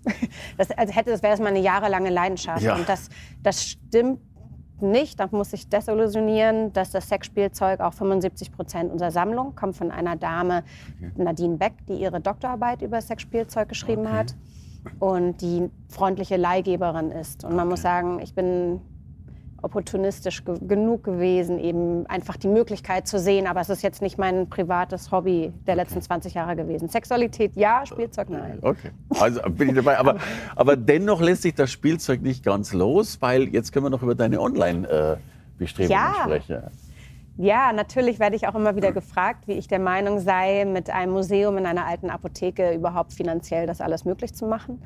das, 0.59 0.71
also 0.71 0.93
hätte, 0.93 1.11
das 1.11 1.23
wäre 1.25 1.33
das 1.33 1.41
mal 1.41 1.49
eine 1.49 1.61
jahrelange 1.61 2.11
Leidenschaft. 2.11 2.63
Ja. 2.63 2.77
Und 2.77 2.89
das, 2.89 3.09
das 3.43 3.65
stimmt 3.65 4.21
nicht. 4.81 5.19
Da 5.19 5.29
muss 5.33 5.53
ich 5.53 5.69
desillusionieren, 5.69 6.73
dass 6.73 6.93
das 6.93 7.09
Sexspielzeug 7.09 7.81
auch 7.81 7.95
75 7.95 8.53
Prozent 8.53 8.93
unserer 8.93 9.11
Sammlung 9.11 9.57
kommt 9.57 9.75
von 9.75 9.91
einer 9.91 10.15
Dame, 10.15 10.63
Nadine 11.17 11.57
Beck, 11.57 11.73
die 11.89 11.95
ihre 11.95 12.21
Doktorarbeit 12.21 12.83
über 12.83 13.01
Sexspielzeug 13.01 13.69
geschrieben 13.69 14.03
Okay. 14.03 14.13
hat 14.13 14.37
und 14.99 15.41
die 15.41 15.71
freundliche 15.89 16.37
Leihgeberin 16.37 17.11
ist. 17.11 17.45
Und 17.45 17.55
man 17.55 17.69
muss 17.69 17.83
sagen, 17.83 18.21
ich 18.23 18.35
bin 18.35 18.81
opportunistisch 19.63 20.45
ge 20.45 20.55
genug 20.61 21.05
gewesen, 21.05 21.59
eben 21.59 22.07
einfach 22.07 22.37
die 22.37 22.49
Möglichkeit 22.49 23.09
zu 23.09 23.19
sehen. 23.19 23.47
Aber 23.47 23.61
es 23.61 23.69
ist 23.69 23.83
jetzt 23.83 24.03
nicht 24.03 24.19
mein 24.19 24.49
privates 24.49 25.11
Hobby 25.11 25.53
der 25.67 25.77
letzten 25.77 26.01
20 26.01 26.35
Jahre 26.35 26.57
gewesen. 26.57 26.89
Sexualität 26.89 27.57
ja, 27.57 27.85
Spielzeug 27.85 28.31
nein. 28.31 28.59
Okay, 28.63 28.91
also 29.19 29.41
bin 29.51 29.71
ich 29.71 29.75
dabei. 29.75 29.99
Aber, 29.99 30.17
aber 30.57 30.77
dennoch 30.77 31.21
lässt 31.21 31.43
sich 31.43 31.55
das 31.55 31.71
Spielzeug 31.71 32.23
nicht 32.23 32.45
ganz 32.45 32.73
los, 32.73 33.19
weil 33.21 33.49
jetzt 33.49 33.73
können 33.73 33.87
wir 33.87 33.91
noch 33.91 34.03
über 34.03 34.15
deine 34.15 34.41
Online-Bestrebungen 34.41 35.91
Ja. 35.91 36.15
sprechen. 36.23 36.63
Ja, 37.39 37.73
natürlich 37.73 38.19
werde 38.19 38.37
ich 38.37 38.49
auch 38.49 38.55
immer 38.55 38.77
wieder 38.77 38.93
gefragt, 38.93 39.47
wie 39.47 39.53
ich 39.53 39.69
der 39.69 39.79
Meinung 39.79 40.21
sei, 40.21 40.65
mit 40.65 40.89
einem 40.89 41.13
Museum 41.13 41.59
in 41.59 41.67
einer 41.67 41.87
alten 41.87 42.09
Apotheke 42.09 42.73
überhaupt 42.73 43.13
finanziell 43.13 43.67
das 43.67 43.81
alles 43.81 44.05
möglich 44.05 44.35
zu 44.35 44.47
machen. 44.47 44.83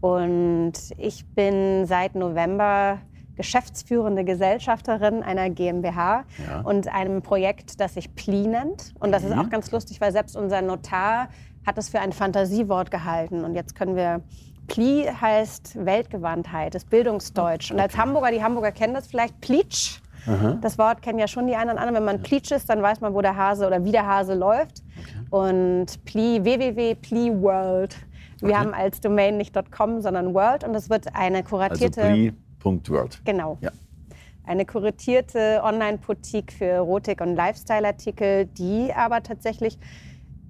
Und 0.00 0.72
ich 0.96 1.26
bin 1.26 1.84
seit 1.86 2.14
November 2.14 2.98
geschäftsführende 3.36 4.24
Gesellschafterin 4.24 5.22
einer 5.22 5.48
GmbH 5.50 6.24
ja. 6.46 6.60
und 6.60 6.88
einem 6.88 7.22
Projekt, 7.22 7.80
das 7.80 7.94
sich 7.94 8.14
Pli 8.14 8.46
nennt. 8.46 8.92
Und 8.98 9.12
das 9.12 9.22
mhm. 9.22 9.32
ist 9.32 9.38
auch 9.38 9.50
ganz 9.50 9.70
lustig, 9.70 10.00
weil 10.00 10.12
selbst 10.12 10.36
unser 10.36 10.62
Notar 10.62 11.28
hat 11.66 11.78
es 11.78 11.88
für 11.88 12.00
ein 12.00 12.12
Fantasiewort 12.12 12.90
gehalten. 12.90 13.44
Und 13.44 13.54
jetzt 13.54 13.74
können 13.74 13.96
wir 13.96 14.22
Pli 14.68 15.04
heißt 15.20 15.84
Weltgewandtheit, 15.84 16.74
ist 16.74 16.88
Bildungsdeutsch. 16.90 17.72
Und 17.72 17.80
als 17.80 17.96
Hamburger, 17.96 18.30
die 18.30 18.42
Hamburger 18.42 18.72
kennen 18.72 18.94
das 18.94 19.06
vielleicht, 19.06 19.40
Pleatsch. 20.24 20.58
Das 20.60 20.78
Wort 20.78 21.02
kennen 21.02 21.18
ja 21.18 21.28
schon 21.28 21.46
die 21.46 21.56
einen 21.56 21.70
und 21.70 21.78
anderen. 21.78 21.96
Wenn 21.96 22.04
man 22.04 22.16
ja. 22.16 22.22
Pleatsch 22.22 22.50
ist, 22.50 22.68
dann 22.68 22.82
weiß 22.82 23.00
man, 23.00 23.14
wo 23.14 23.20
der 23.20 23.36
Hase 23.36 23.66
oder 23.66 23.84
wie 23.84 23.92
der 23.92 24.06
Hase 24.06 24.34
läuft. 24.34 24.82
Okay. 24.98 25.26
Und 25.30 26.04
Pli, 26.04 26.42
www.pliworld. 26.42 27.96
Wir 28.40 28.48
okay. 28.48 28.56
haben 28.56 28.74
als 28.74 29.00
Domain 29.00 29.36
nicht 29.36 29.54
.com, 29.70 30.00
sondern 30.00 30.34
World 30.34 30.64
und 30.64 30.74
es 30.74 30.88
wird 30.88 31.14
eine 31.14 31.42
kuratierte... 31.42 32.02
Also 32.02 32.32
Pli.world. 32.60 33.20
Genau. 33.24 33.58
Ja. 33.60 33.70
Eine 34.46 34.64
kuratierte 34.64 35.60
Online-Boutique 35.62 36.52
für 36.52 36.64
Erotik- 36.64 37.20
und 37.20 37.36
Lifestyle-Artikel, 37.36 38.46
die 38.46 38.92
aber 38.94 39.22
tatsächlich 39.22 39.78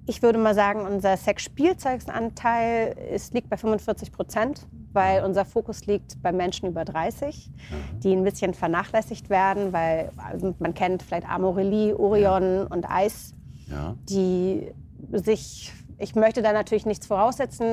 ich 0.07 0.21
würde 0.21 0.39
mal 0.39 0.55
sagen, 0.55 0.81
unser 0.81 1.15
Sex-Spielzeugsanteil 1.15 2.95
liegt 3.31 3.49
bei 3.49 3.57
45 3.57 4.11
Prozent, 4.11 4.67
weil 4.93 5.23
unser 5.23 5.45
Fokus 5.45 5.85
liegt 5.85 6.21
bei 6.21 6.31
Menschen 6.31 6.67
über 6.67 6.85
30, 6.85 7.49
mhm. 7.49 7.99
die 7.99 8.13
ein 8.13 8.23
bisschen 8.23 8.53
vernachlässigt 8.53 9.29
werden, 9.29 9.73
weil 9.73 10.11
also 10.17 10.55
man 10.59 10.73
kennt 10.73 11.03
vielleicht 11.03 11.29
Amorelie, 11.29 11.97
Orion 11.97 12.43
ja. 12.43 12.63
und 12.69 12.89
Eis, 12.89 13.33
ja. 13.67 13.95
die 14.09 14.71
sich 15.11 15.73
ich 16.01 16.15
möchte 16.15 16.41
da 16.41 16.51
natürlich 16.51 16.87
nichts 16.87 17.05
voraussetzen, 17.05 17.67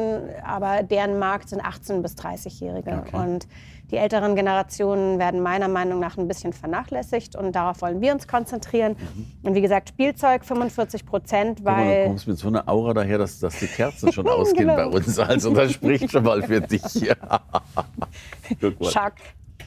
aber 0.45 0.83
deren 0.83 1.19
Markt 1.19 1.49
sind 1.49 1.63
18- 1.63 2.03
bis 2.03 2.15
30-Jährige. 2.15 3.03
Okay. 3.07 3.17
Und 3.17 3.49
die 3.91 3.97
älteren 3.97 4.37
Generationen 4.37 5.19
werden 5.19 5.41
meiner 5.41 5.69
Meinung 5.69 5.99
nach 5.99 6.19
ein 6.19 6.29
bisschen 6.29 6.53
vernachlässigt 6.53 7.37
und 7.37 7.53
darauf 7.53 7.81
wollen 7.81 8.01
wir 8.01 8.13
uns 8.13 8.29
konzentrieren. 8.29 8.97
Mhm. 8.99 9.49
Und 9.49 9.55
wie 9.55 9.61
gesagt, 9.61 9.89
Spielzeug 9.91 10.45
45 10.45 11.07
Prozent, 11.07 11.65
weil... 11.65 12.05
Du 12.05 12.09
kommst 12.09 12.29
mit 12.29 12.39
so 12.39 12.49
einer 12.49 12.69
Aura 12.69 12.95
daher, 12.95 13.19
dass, 13.19 13.39
dass 13.39 13.59
die 13.59 13.67
Kerzen 13.67 14.13
schon 14.13 14.29
ausgehen 14.29 14.69
genau. 14.69 14.77
bei 14.77 14.87
uns. 14.87 15.19
Also 15.19 15.55
das 15.55 15.73
spricht 15.73 16.11
schon 16.11 16.25
mal 16.25 16.43
für 16.43 16.61
dich. 16.61 16.83
Guck 18.61 18.81
mal. 18.81 18.91
Schack. 18.91 19.15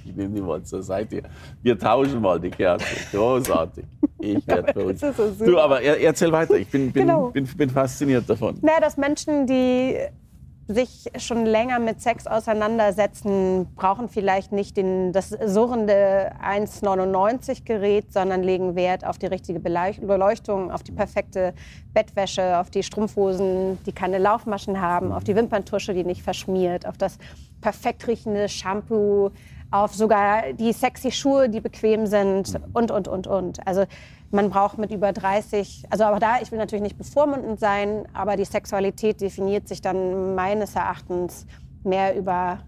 Ich 0.05 0.15
nehme 0.15 0.35
die 0.35 0.41
mal 0.41 0.63
zur 0.63 0.81
Seite. 0.81 1.21
Wir 1.61 1.77
tauschen 1.77 2.21
mal 2.21 2.39
die 2.39 2.49
Kerze. 2.49 2.85
Großartig. 3.11 3.85
Ich 4.19 4.47
werde 4.47 4.73
verrückt. 4.73 4.99
So 4.99 5.45
du, 5.45 5.59
aber 5.59 5.81
erzähl 5.81 6.31
weiter. 6.31 6.55
Ich 6.55 6.67
bin, 6.67 6.91
bin, 6.91 7.07
genau. 7.07 7.29
bin, 7.29 7.45
bin 7.45 7.69
fasziniert 7.69 8.29
davon. 8.29 8.57
Naja, 8.61 8.79
dass 8.79 8.97
Menschen, 8.97 9.45
die 9.45 9.97
sich 10.73 11.11
schon 11.17 11.45
länger 11.45 11.79
mit 11.79 12.01
Sex 12.01 12.27
auseinandersetzen, 12.27 13.67
brauchen 13.75 14.09
vielleicht 14.09 14.51
nicht 14.51 14.77
den, 14.77 15.11
das 15.13 15.29
surrende 15.29 16.31
1,99 16.43 17.63
Gerät, 17.65 18.11
sondern 18.11 18.43
legen 18.43 18.75
Wert 18.75 19.05
auf 19.05 19.17
die 19.17 19.27
richtige 19.27 19.59
Beleuchtung, 19.59 20.71
auf 20.71 20.83
die 20.83 20.91
perfekte 20.91 21.53
Bettwäsche, 21.93 22.59
auf 22.59 22.69
die 22.69 22.83
Strumpfhosen, 22.83 23.79
die 23.85 23.91
keine 23.91 24.17
Laufmaschen 24.17 24.81
haben, 24.81 25.11
auf 25.11 25.23
die 25.23 25.35
Wimperntusche, 25.35 25.93
die 25.93 26.03
nicht 26.03 26.23
verschmiert, 26.23 26.85
auf 26.85 26.97
das 26.97 27.17
perfekt 27.61 28.07
riechende 28.07 28.49
Shampoo, 28.49 29.31
auf 29.71 29.95
sogar 29.95 30.53
die 30.53 30.73
sexy 30.73 31.11
Schuhe, 31.11 31.49
die 31.49 31.61
bequem 31.61 32.05
sind 32.05 32.59
und, 32.73 32.91
und, 32.91 33.07
und, 33.07 33.27
und. 33.27 33.65
Also 33.65 33.85
man 34.29 34.49
braucht 34.49 34.77
mit 34.77 34.91
über 34.91 35.11
30, 35.11 35.85
also 35.89 36.03
aber 36.03 36.19
da, 36.19 36.41
ich 36.41 36.51
will 36.51 36.59
natürlich 36.59 36.83
nicht 36.83 36.97
bevormundend 36.97 37.59
sein, 37.59 38.05
aber 38.13 38.35
die 38.35 38.45
Sexualität 38.45 39.21
definiert 39.21 39.67
sich 39.67 39.81
dann 39.81 40.35
meines 40.35 40.75
Erachtens 40.75 41.45
mehr 41.83 42.15
über 42.15 42.59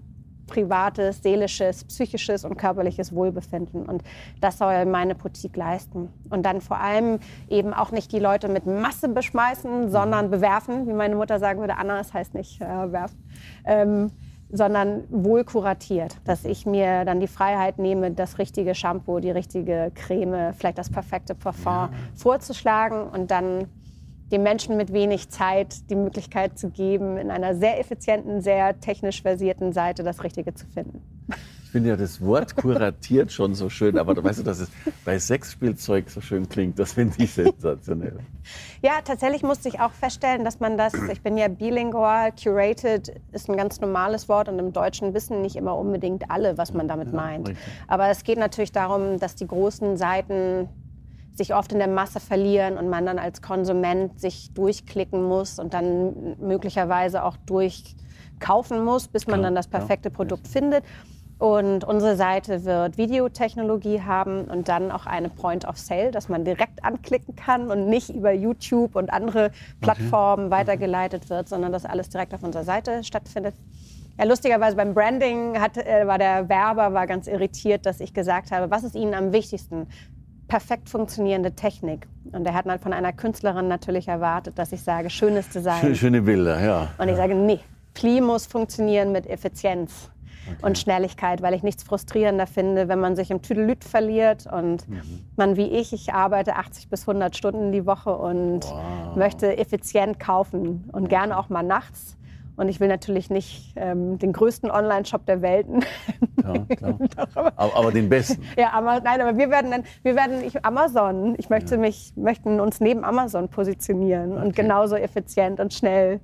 privates, 0.48 1.24
seelisches, 1.24 1.86
psychisches 1.86 2.44
und 2.46 2.58
körperliches 2.58 3.14
Wohlbefinden. 3.14 3.86
Und 3.86 4.04
das 4.42 4.58
soll 4.58 4.86
meine 4.86 5.16
Boutique 5.16 5.56
leisten. 5.56 6.10
Und 6.30 6.46
dann 6.46 6.62
vor 6.62 6.80
allem 6.80 7.20
eben 7.50 7.74
auch 7.74 7.92
nicht 7.92 8.12
die 8.12 8.20
Leute 8.20 8.50
mit 8.50 8.66
Masse 8.66 9.10
beschmeißen, 9.10 9.90
sondern 9.90 10.30
bewerfen, 10.30 10.88
wie 10.88 10.94
meine 10.94 11.16
Mutter 11.16 11.40
sagen 11.40 11.60
würde. 11.60 11.78
Anna, 11.78 11.98
das 11.98 12.14
heißt 12.14 12.34
nicht 12.34 12.62
äh, 12.62 12.92
werfen. 12.92 13.24
Ähm, 13.66 14.12
sondern 14.54 15.04
wohl 15.10 15.44
kuratiert, 15.44 16.16
dass 16.26 16.46
ich 16.46 16.68
mir 16.68 17.06
dann 17.06 17.20
die 17.20 17.28
Freiheit 17.28 17.80
nehme, 17.80 18.12
das 18.12 18.38
richtige 18.38 18.76
Shampoo, 18.76 19.20
die 19.20 19.32
richtige 19.32 19.92
Creme, 19.96 20.54
vielleicht 20.54 20.78
das 20.78 20.92
perfekte 20.92 21.34
Parfum 21.34 21.74
ja. 21.74 21.90
vorzuschlagen 22.16 23.08
und 23.08 23.32
dann 23.32 23.66
den 24.32 24.44
Menschen 24.44 24.78
mit 24.78 24.94
wenig 24.94 25.30
Zeit 25.30 25.90
die 25.90 25.96
Möglichkeit 25.96 26.58
zu 26.58 26.70
geben, 26.70 27.18
in 27.18 27.32
einer 27.32 27.56
sehr 27.56 27.80
effizienten, 27.80 28.42
sehr 28.42 28.80
technisch 28.80 29.24
versierten 29.24 29.74
Seite 29.74 30.04
das 30.04 30.24
Richtige 30.24 30.54
zu 30.54 30.68
finden 30.68 31.02
finde 31.74 31.90
ja 31.90 31.96
das 31.96 32.22
Wort 32.22 32.56
kuratiert 32.56 33.32
schon 33.32 33.56
so 33.56 33.68
schön, 33.68 33.98
aber 33.98 34.24
weißt 34.24 34.38
du, 34.38 34.44
dass 34.44 34.60
es 34.60 34.70
bei 35.06 35.18
Sexspielzeug 35.18 36.08
so 36.08 36.22
schön 36.22 36.48
klingt, 36.48 36.78
das 36.78 36.94
finde 36.94 37.16
ich 37.18 37.34
sensationell. 37.34 38.20
Ja, 38.84 39.02
tatsächlich 39.04 39.42
musste 39.42 39.70
ich 39.70 39.80
auch 39.80 39.92
feststellen, 39.92 40.46
dass 40.46 40.60
man 40.60 40.78
das, 40.78 40.94
ich 40.94 41.22
bin 41.24 41.36
ja 41.36 41.48
bilingual, 41.48 42.32
curated 42.32 43.20
ist 43.32 43.50
ein 43.50 43.58
ganz 43.58 43.82
normales 43.82 44.30
Wort 44.30 44.50
und 44.50 44.60
im 44.60 44.72
Deutschen 44.72 45.16
wissen 45.16 45.42
nicht 45.42 45.56
immer 45.56 45.76
unbedingt 45.76 46.30
alle, 46.30 46.60
was 46.60 46.74
man 46.74 46.88
damit 46.88 47.08
ja, 47.08 47.16
meint. 47.16 47.50
Richtig. 47.50 47.66
Aber 47.88 48.08
es 48.10 48.24
geht 48.24 48.38
natürlich 48.38 48.72
darum, 48.72 49.18
dass 49.18 49.34
die 49.34 49.48
großen 49.48 49.98
Seiten 49.98 50.70
sich 51.34 51.56
oft 51.56 51.72
in 51.72 51.80
der 51.80 51.88
Masse 51.88 52.20
verlieren 52.20 52.78
und 52.78 52.88
man 52.88 53.08
dann 53.08 53.18
als 53.18 53.42
Konsument 53.42 54.20
sich 54.20 54.54
durchklicken 54.54 55.24
muss 55.24 55.58
und 55.58 55.74
dann 55.74 56.36
möglicherweise 56.40 57.24
auch 57.24 57.36
durchkaufen 57.48 58.86
muss, 58.86 59.08
bis 59.08 59.26
man 59.26 59.42
dann 59.42 59.56
das 59.56 59.68
perfekte 59.68 60.12
Produkt 60.12 60.48
findet. 60.48 60.84
Und 61.44 61.84
unsere 61.84 62.16
Seite 62.16 62.64
wird 62.64 62.98
Videotechnologie 62.98 64.00
haben 64.00 64.46
und 64.46 64.70
dann 64.70 64.92
auch 64.92 65.06
eine 65.06 65.28
Point 65.28 65.68
of 65.68 65.78
Sale, 65.78 66.10
dass 66.10 66.30
man 66.30 66.46
direkt 66.46 66.86
anklicken 66.86 67.36
kann 67.36 67.70
und 67.70 67.90
nicht 67.90 68.12
über 68.12 68.32
YouTube 68.32 68.96
und 68.96 69.12
andere 69.12 69.52
Plattformen 69.82 70.46
okay. 70.46 70.56
weitergeleitet 70.56 71.30
wird, 71.30 71.50
sondern 71.50 71.74
dass 71.74 71.84
alles 71.84 72.08
direkt 72.08 72.34
auf 72.34 72.44
unserer 72.44 72.64
Seite 72.64 73.04
stattfindet. 73.04 73.56
Ja, 74.18 74.24
lustigerweise 74.24 74.78
beim 74.78 74.94
Branding 74.94 75.60
hat, 75.60 75.76
äh, 75.76 76.08
war 76.08 76.18
der 76.18 76.48
Werber 76.48 76.94
war 76.94 77.08
ganz 77.08 77.28
irritiert, 77.28 77.86
dass 77.86 78.00
ich 78.00 78.14
gesagt 78.14 78.52
habe, 78.52 78.72
was 78.72 78.86
ist 78.86 78.96
Ihnen 78.96 79.14
am 79.14 79.34
wichtigsten? 79.34 79.88
Perfekt 80.48 80.88
funktionierende 80.88 81.52
Technik. 81.52 82.08
Und 82.32 82.48
er 82.48 82.54
hat 82.54 82.68
dann 82.68 82.80
von 82.80 82.94
einer 82.94 83.12
Künstlerin 83.12 83.68
natürlich 83.68 84.08
erwartet, 84.08 84.58
dass 84.58 84.72
ich 84.72 84.82
sage, 84.82 85.10
schönes 85.10 85.50
Design. 85.50 85.94
Schöne 85.94 86.22
Bilder, 86.22 86.64
ja. 86.64 86.88
Und 86.98 87.10
ich 87.10 87.18
sage, 87.18 87.36
nee, 87.36 87.60
Pli 87.94 88.22
muss 88.22 88.46
funktionieren 88.46 89.12
mit 89.12 89.28
Effizienz 89.28 90.10
okay. 90.48 90.58
und 90.62 90.78
Schnelligkeit, 90.78 91.42
weil 91.42 91.54
ich 91.54 91.64
nichts 91.64 91.84
frustrierender 91.84 92.48
finde, 92.48 92.88
wenn 92.88 93.00
man 93.00 93.16
sich 93.16 93.32
im 93.32 93.42
Tüdelüt 93.42 93.84
verliert 93.84 94.48
und 94.52 94.88
mhm. 94.88 95.02
man 95.36 95.58
wie 95.58 95.68
ich, 95.68 95.94
ich 95.94 96.14
arbeite 96.14 96.56
80 96.56 96.90
bis 96.90 97.08
100 97.08 97.36
Stunden 97.36 97.72
die 97.72 97.86
Woche 97.86 98.16
und 98.16 98.66
wow. 98.66 99.16
möchte 99.16 99.58
effizient 99.58 100.20
kaufen 100.20 100.90
und 100.92 101.10
gerne 101.10 101.38
auch 101.38 101.50
mal 101.50 101.64
nachts. 101.64 102.18
Und 102.56 102.68
ich 102.68 102.80
will 102.80 102.88
natürlich 102.88 103.30
nicht 103.32 103.74
ähm, 103.76 104.20
den 104.20 104.32
größten 104.32 104.70
Online-Shop 104.70 105.26
der 105.26 105.42
Welt. 105.42 105.66
Ja, 106.44 106.76
klar. 106.76 107.00
aber, 107.56 107.76
aber, 107.76 107.92
den 107.92 108.10
besten. 108.10 108.44
Ja, 108.58 108.72
aber, 108.74 109.02
nein, 109.02 109.22
aber 109.22 109.38
wir 109.38 109.50
werden 109.50 109.72
dann, 109.72 109.84
wir 110.04 110.16
werden 110.16 110.44
ich, 110.44 110.64
Amazon. 110.64 111.34
Ich 111.40 111.50
möchte 111.50 111.76
ja. 111.76 111.82
mich, 111.82 112.14
möchten 112.16 112.60
uns 112.60 112.80
neben 112.80 113.04
Amazon 113.04 113.50
positionieren 113.50 114.34
okay. 114.34 114.46
und 114.46 114.56
genauso 114.56 114.96
effizient 114.96 115.60
und 115.60 115.74
schnell 115.74 116.20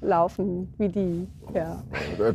laufen 0.00 0.72
wie 0.78 0.88
die. 0.88 1.28
Ja. 1.54 1.82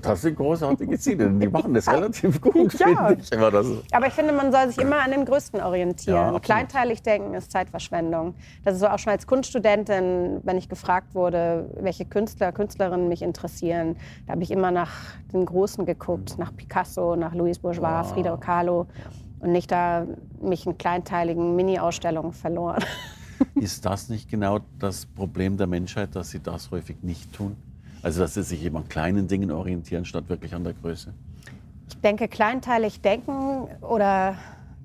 Das 0.01 0.21
sind 0.21 0.35
großartige 0.35 0.97
Ziele. 0.97 1.29
Die 1.29 1.47
machen 1.47 1.73
das 1.73 1.87
relativ 1.87 2.41
gut, 2.41 2.73
ja. 2.79 3.11
ich. 3.11 3.31
Immer 3.31 3.51
das 3.51 3.67
Aber 3.91 4.07
ich 4.07 4.13
finde, 4.13 4.33
man 4.33 4.51
soll 4.51 4.67
sich 4.67 4.77
immer 4.77 5.01
an 5.01 5.11
dem 5.11 5.25
Größten 5.25 5.61
orientieren. 5.61 6.33
Ja, 6.33 6.39
Kleinteilig 6.39 7.01
denken 7.03 7.33
ist 7.33 7.51
Zeitverschwendung. 7.51 8.35
Das 8.63 8.75
ist 8.75 8.81
so 8.81 8.87
auch 8.87 8.99
schon 8.99 9.11
als 9.11 9.27
Kunststudentin, 9.27 10.39
wenn 10.43 10.57
ich 10.57 10.69
gefragt 10.69 11.13
wurde, 11.13 11.69
welche 11.79 12.05
Künstler, 12.05 12.51
Künstlerinnen 12.51 13.07
mich 13.07 13.21
interessieren, 13.21 13.95
da 14.25 14.33
habe 14.33 14.43
ich 14.43 14.51
immer 14.51 14.71
nach 14.71 14.91
den 15.33 15.45
Großen 15.45 15.85
geguckt, 15.85 16.37
nach 16.37 16.55
Picasso, 16.55 17.15
nach 17.15 17.33
Louis 17.33 17.59
Bourgeois, 17.59 18.03
wow. 18.03 18.13
Frida 18.13 18.37
Kahlo 18.37 18.87
und 19.39 19.51
nicht 19.51 19.71
da 19.71 20.05
mich 20.41 20.65
in 20.65 20.77
kleinteiligen 20.77 21.55
Mini-Ausstellungen 21.55 22.33
verloren. 22.33 22.83
Ist 23.55 23.85
das 23.85 24.09
nicht 24.09 24.29
genau 24.29 24.59
das 24.79 25.05
Problem 25.05 25.57
der 25.57 25.67
Menschheit, 25.67 26.15
dass 26.15 26.31
sie 26.31 26.39
das 26.39 26.71
häufig 26.71 26.97
nicht 27.01 27.33
tun? 27.33 27.55
Also 28.03 28.21
dass 28.21 28.33
sie 28.33 28.43
sich 28.43 28.63
eben 28.63 28.77
an 28.77 28.87
kleinen 28.89 29.27
Dingen 29.27 29.51
orientieren, 29.51 30.05
statt 30.05 30.25
wirklich 30.27 30.53
an 30.55 30.63
der 30.63 30.73
Größe? 30.73 31.13
Ich 31.89 31.97
denke, 31.97 32.27
kleinteilig 32.27 33.01
denken 33.01 33.67
oder 33.81 34.35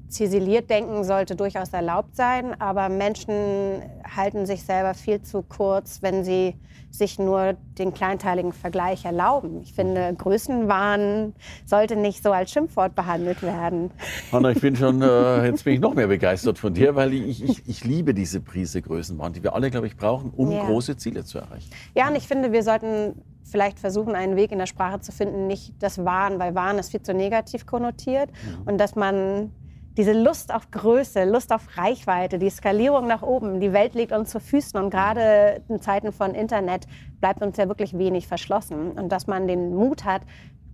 ziseliert 0.08 0.70
denken 0.70 1.04
sollte 1.04 1.36
durchaus 1.36 1.72
erlaubt 1.72 2.16
sein, 2.16 2.58
aber 2.60 2.88
Menschen 2.88 3.82
halten 4.16 4.46
sich 4.46 4.62
selber 4.62 4.94
viel 4.94 5.22
zu 5.22 5.42
kurz, 5.42 6.02
wenn 6.02 6.24
sie 6.24 6.54
sich 6.90 7.18
nur 7.18 7.54
den 7.78 7.92
kleinteiligen 7.92 8.52
Vergleich 8.52 9.04
erlauben. 9.04 9.60
Ich 9.62 9.74
finde, 9.74 10.14
Größenwahn 10.16 11.34
sollte 11.64 11.96
nicht 11.96 12.22
so 12.22 12.32
als 12.32 12.50
Schimpfwort 12.50 12.94
behandelt 12.94 13.42
werden. 13.42 13.90
Hanna, 14.32 14.50
ich 14.50 14.60
bin 14.60 14.76
schon, 14.76 15.02
äh, 15.02 15.46
jetzt 15.46 15.64
bin 15.64 15.74
ich 15.74 15.80
noch 15.80 15.94
mehr 15.94 16.06
begeistert 16.06 16.58
von 16.58 16.72
dir, 16.72 16.94
weil 16.94 17.12
ich, 17.12 17.42
ich, 17.42 17.68
ich 17.68 17.84
liebe 17.84 18.14
diese 18.14 18.40
Prise 18.40 18.80
Größenwahn, 18.80 19.32
die 19.32 19.42
wir 19.42 19.54
alle, 19.54 19.70
glaube 19.70 19.86
ich, 19.86 19.96
brauchen, 19.96 20.30
um 20.30 20.50
ja. 20.50 20.64
große 20.64 20.96
Ziele 20.96 21.24
zu 21.24 21.38
erreichen. 21.38 21.70
Ja, 21.94 22.08
und 22.08 22.16
ich 22.16 22.26
finde, 22.26 22.52
wir 22.52 22.62
sollten 22.62 23.20
vielleicht 23.44 23.78
versuchen, 23.78 24.14
einen 24.14 24.36
Weg 24.36 24.50
in 24.50 24.58
der 24.58 24.66
Sprache 24.66 25.00
zu 25.00 25.12
finden, 25.12 25.46
nicht 25.46 25.74
das 25.78 26.04
Wahn, 26.04 26.38
weil 26.38 26.54
Wahn 26.54 26.78
ist 26.78 26.90
viel 26.90 27.02
zu 27.02 27.14
negativ 27.14 27.66
konnotiert. 27.66 28.30
Mhm. 28.30 28.68
Und 28.68 28.78
dass 28.78 28.96
man 28.96 29.52
diese 29.96 30.12
Lust 30.12 30.52
auf 30.52 30.70
Größe, 30.70 31.24
Lust 31.24 31.52
auf 31.52 31.76
Reichweite, 31.76 32.38
die 32.38 32.50
Skalierung 32.50 33.06
nach 33.06 33.22
oben, 33.22 33.60
die 33.60 33.72
Welt 33.72 33.94
liegt 33.94 34.12
uns 34.12 34.30
zu 34.30 34.40
Füßen 34.40 34.78
und 34.78 34.90
gerade 34.90 35.62
in 35.68 35.80
Zeiten 35.80 36.12
von 36.12 36.34
Internet 36.34 36.86
bleibt 37.20 37.42
uns 37.42 37.56
ja 37.56 37.68
wirklich 37.68 37.96
wenig 37.96 38.28
verschlossen. 38.28 38.92
Und 38.92 39.10
dass 39.10 39.26
man 39.26 39.48
den 39.48 39.74
Mut 39.74 40.04
hat, 40.04 40.22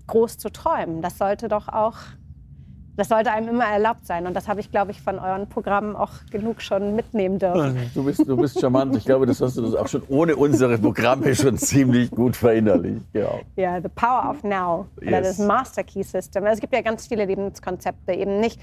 groß 0.09 0.39
zu 0.39 0.51
träumen, 0.51 1.03
das 1.03 1.19
sollte 1.19 1.49
doch 1.49 1.69
auch 1.69 1.97
das 2.95 3.09
sollte 3.09 3.33
einem 3.33 3.49
immer 3.49 3.65
erlaubt 3.65 4.07
sein. 4.07 4.27
Und 4.27 4.35
das 4.35 4.49
habe 4.49 4.61
ich, 4.61 4.71
glaube 4.71 4.91
ich, 4.91 5.01
von 5.01 5.19
euren 5.19 5.49
Programmen 5.49 5.97
auch 5.97 6.11
genug 6.31 6.61
schon 6.61 6.95
mitnehmen 6.95 7.39
dürfen. 7.39 7.91
Du 7.95 8.05
bist, 8.05 8.29
du 8.29 8.37
bist 8.37 8.61
charmant. 8.61 8.95
Ich 8.97 9.05
glaube, 9.07 9.25
das 9.25 9.41
hast 9.41 9.57
du 9.57 9.63
das 9.63 9.75
auch 9.75 9.89
schon 9.89 10.03
ohne 10.09 10.37
unsere 10.37 10.77
Programme 10.77 11.35
schon 11.35 11.57
ziemlich 11.57 12.11
gut 12.11 12.37
verinnerlicht. 12.37 13.07
Ja, 13.15 13.31
ja 13.57 13.81
The 13.81 13.89
Power 13.89 14.29
of 14.29 14.45
Now 14.45 14.87
oder 14.99 15.23
yes. 15.23 15.37
das 15.37 15.47
Master 15.47 15.83
Key 15.83 16.03
System. 16.03 16.45
Es 16.45 16.61
gibt 16.61 16.75
ja 16.75 16.83
ganz 16.83 17.07
viele 17.07 17.25
Lebenskonzepte, 17.25 18.13
eben 18.13 18.41
nicht 18.41 18.61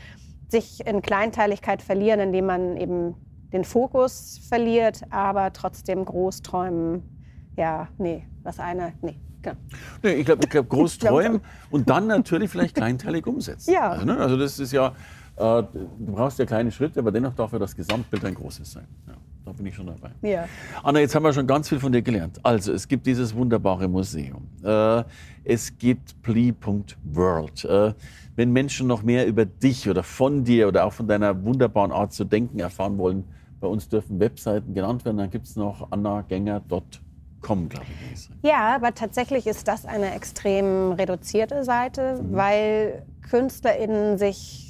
sich 0.50 0.86
in 0.86 1.01
Kleinteiligkeit 1.01 1.82
verlieren, 1.82 2.20
indem 2.20 2.46
man 2.48 2.77
eben 2.77 3.15
den 3.53 3.63
Fokus 3.63 4.39
verliert, 4.48 5.01
aber 5.10 5.53
trotzdem 5.53 6.06
groß 6.06 6.41
träumen. 6.41 7.03
Ja, 7.56 7.88
nee, 7.98 8.25
das 8.44 8.60
eine, 8.60 8.94
nee. 9.01 9.15
Genau. 9.41 9.56
Nee, 10.03 10.13
ich 10.15 10.25
glaube, 10.25 10.44
ich 10.44 10.50
glaub, 10.50 10.68
groß 10.70 10.98
träumen 10.98 11.41
und 11.72 11.89
dann 11.89 12.08
natürlich 12.08 12.50
vielleicht 12.50 12.75
kleinteilig 12.75 13.25
umsetzen. 13.25 13.72
Ja. 13.74 13.91
Also, 13.91 14.06
ne, 14.06 14.18
also 14.18 14.38
das 14.38 14.60
ist 14.60 14.74
ja, 14.74 14.88
äh, 15.38 15.63
du 15.63 15.89
brauchst 16.00 16.39
ja 16.39 16.46
kleine 16.46 16.72
Schritte, 16.72 17.00
aber 17.00 17.12
dennoch 17.12 17.34
darf 17.34 17.53
ja 17.53 17.60
das 17.60 17.75
Gesamtbild 17.75 18.25
ein 18.25 18.36
großes 18.36 18.72
sein. 18.72 18.88
Ja, 19.08 19.13
da 19.50 19.53
bin 19.53 19.65
ich 19.65 19.75
schon 19.75 19.88
dabei. 19.88 20.12
Ja. 20.22 20.46
Anna, 20.84 21.00
jetzt 21.00 21.15
haben 21.15 21.24
wir 21.24 21.34
schon 21.34 21.48
ganz 21.48 21.70
viel 21.70 21.79
von 21.79 21.91
dir 21.91 22.01
gelernt. 22.01 22.39
Also, 22.44 22.72
es 22.74 22.88
gibt 22.88 23.06
dieses 23.06 23.36
wunderbare 23.36 23.88
Museum. 23.88 24.48
Äh, 24.63 25.03
es 25.44 25.77
gibt 25.77 26.22
pli.world. 26.22 27.65
Äh, 27.65 27.94
wenn 28.36 28.51
Menschen 28.51 28.88
noch 28.88 29.03
mehr 29.03 29.27
über 29.27 29.46
dich 29.46 29.89
oder 29.89 30.03
von 30.03 30.44
dir 30.44 30.68
oder 30.68 30.86
auch 30.86 30.94
von 30.94 31.08
deiner 31.08 31.44
wunderbaren 31.44 31.91
Art 31.91 32.13
zu 32.13 32.24
denken 32.24 32.60
erfahren 32.60 32.98
wollen, 32.98 33.25
bei 33.60 33.68
uns 33.68 33.89
dürfen 33.89 34.20
Webseiten 34.20 34.74
genannt 34.74 35.03
werden. 35.03 35.18
Dann 35.18 35.29
gibt 35.29 35.48
es 35.48 35.56
noch 35.56 35.91
annagänger.com 35.91 37.10
kommen, 37.41 37.70
glaube 37.70 37.86
ich. 38.13 38.29
Ja, 38.41 38.75
aber 38.75 38.94
tatsächlich 38.94 39.48
ist 39.48 39.68
das 39.68 39.86
eine 39.86 40.13
extrem 40.13 40.91
reduzierte 40.91 41.63
Seite, 41.63 42.22
mhm. 42.22 42.36
weil 42.36 43.06
KünstlerInnen 43.29 44.18
sich 44.18 44.69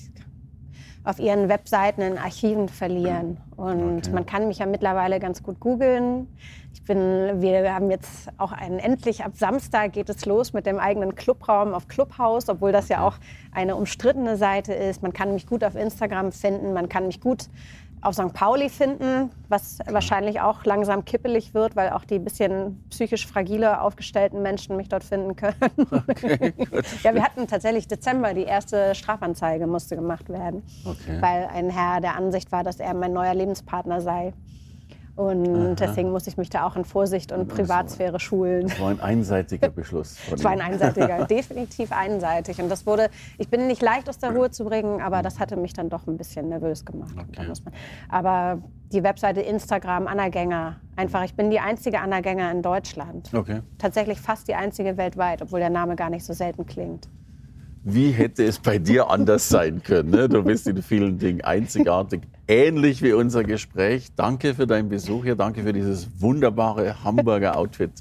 auf 1.04 1.20
ihren 1.20 1.50
Webseiten 1.50 2.02
in 2.02 2.18
Archiven 2.18 2.70
verlieren. 2.70 3.38
Und 3.56 4.00
okay. 4.00 4.12
man 4.12 4.26
kann 4.26 4.48
mich 4.48 4.60
ja 4.60 4.66
mittlerweile 4.66 5.20
ganz 5.20 5.42
gut 5.42 5.60
googeln. 5.60 6.28
Ich 6.74 6.84
bin, 6.84 7.42
wir 7.42 7.74
haben 7.74 7.90
jetzt 7.90 8.30
auch 8.38 8.52
einen, 8.52 8.80
endlich 8.80 9.24
ab 9.24 9.32
Samstag 9.36 9.94
geht 9.94 10.10
es 10.10 10.26
los 10.26 10.54
mit 10.54 10.66
dem 10.66 10.78
eigenen 10.78 11.16
Clubraum 11.16 11.74
auf 11.74 11.88
Clubhouse, 11.88 12.50
obwohl 12.50 12.72
das 12.72 12.90
ja 12.90 13.06
auch 13.06 13.16
eine 13.52 13.76
umstrittene 13.76 14.38
Seite 14.38 14.74
ist. 14.74 15.02
Man 15.02 15.14
kann 15.14 15.34
mich 15.34 15.48
gut 15.48 15.64
auf 15.64 15.76
Instagram 15.76 16.32
finden, 16.32 16.74
man 16.74 16.90
kann 16.90 17.08
mich 17.08 17.22
gut 17.22 17.50
auf 18.02 18.16
St. 18.16 18.34
Pauli 18.34 18.70
finden, 18.70 19.30
was 19.50 19.80
wahrscheinlich 19.86 20.42
auch 20.42 20.64
langsam 20.64 21.06
kippelig 21.06 21.54
wird, 21.54 21.76
weil 21.76 21.90
auch 21.90 22.06
die 22.06 22.20
bisschen 22.20 22.84
psychisch 22.90 23.28
fragile 23.28 23.82
aufgestellten 23.82 24.42
Menschen 24.42 24.78
mich 24.78 24.90
dort 24.90 25.04
finden 25.04 25.36
können. 25.36 25.56
Okay, 26.08 26.54
ja, 27.04 27.14
wir 27.14 27.24
hatten 27.24 27.48
tatsächlich 27.48 27.88
Dezember 27.88 28.34
die 28.34 28.44
erste 28.44 28.96
Strafanzeige 28.96 29.68
musste 29.68 29.96
gemacht 29.96 30.30
werden, 30.30 30.64
okay. 30.86 31.22
weil 31.22 31.48
ein 31.54 31.70
Herr 31.70 32.00
der 32.02 32.16
Ansicht 32.16 32.52
war, 32.52 32.64
dass 32.64 32.80
er 32.80 32.94
mein 32.94 33.14
neuer 33.14 33.34
Lebenspartner 33.34 34.02
sei. 34.02 34.34
Und 35.20 35.50
Aha. 35.50 35.76
deswegen 35.78 36.12
muss 36.12 36.28
ich 36.28 36.38
mich 36.38 36.50
da 36.50 36.66
auch 36.66 36.78
in 36.78 36.86
Vorsicht 36.86 37.34
und 37.34 37.50
Privatsphäre 37.50 38.22
schulen. 38.22 38.70
Das 38.70 38.80
war 38.80 38.88
ein 38.88 39.02
einseitiger 39.02 39.68
Beschluss. 39.68 40.16
Es 40.34 40.42
war 40.46 40.52
ein 40.52 40.62
einseitiger, 40.62 41.26
definitiv 41.30 41.92
einseitig. 41.92 42.62
Und 42.62 42.70
das 42.70 42.86
wurde, 42.86 43.10
ich 43.38 43.50
bin 43.50 43.68
nicht 43.68 43.82
leicht 43.82 44.08
aus 44.08 44.18
der 44.18 44.32
Ruhe 44.32 44.50
zu 44.50 44.64
bringen, 44.64 45.02
aber 45.02 45.22
das 45.22 45.38
hatte 45.38 45.58
mich 45.58 45.74
dann 45.74 45.90
doch 45.90 46.08
ein 46.08 46.16
bisschen 46.16 46.48
nervös 46.48 46.86
gemacht. 46.86 47.14
Okay. 47.18 47.52
Aber 48.08 48.60
die 48.94 49.04
Webseite 49.04 49.42
Instagram, 49.42 50.08
Anna 50.08 50.30
Gänger, 50.30 50.78
einfach, 50.96 51.26
ich 51.26 51.36
bin 51.36 51.50
die 51.50 51.60
einzige 51.60 52.00
Anna 52.00 52.22
Gänger 52.22 52.50
in 52.54 52.62
Deutschland. 52.62 53.30
Okay. 53.34 53.60
Tatsächlich 53.78 54.22
fast 54.22 54.48
die 54.48 54.56
einzige 54.56 54.96
weltweit, 54.96 55.42
obwohl 55.42 55.60
der 55.60 55.70
Name 55.70 55.98
gar 55.98 56.10
nicht 56.10 56.24
so 56.24 56.32
selten 56.32 56.66
klingt 56.66 57.10
wie 57.82 58.12
hätte 58.12 58.44
es 58.44 58.60
bei 58.60 58.78
dir 58.78 59.10
anders 59.10 59.48
sein 59.48 59.82
können? 59.82 60.10
Ne? 60.10 60.28
Du 60.28 60.44
bist 60.44 60.68
in 60.68 60.84
vielen 60.84 61.18
Dingen 61.18 61.42
einzigartig, 61.42 62.22
ähnlich 62.50 63.02
wie 63.02 63.14
unser 63.14 63.44
Gespräch. 63.44 64.10
Danke 64.16 64.54
für 64.54 64.68
deinen 64.68 64.90
Besuch 64.90 65.24
hier, 65.24 65.36
danke 65.36 65.64
für 65.64 65.72
dieses 65.72 66.10
wunderbare 66.20 67.04
Hamburger 67.04 67.58
Outfit 67.58 67.92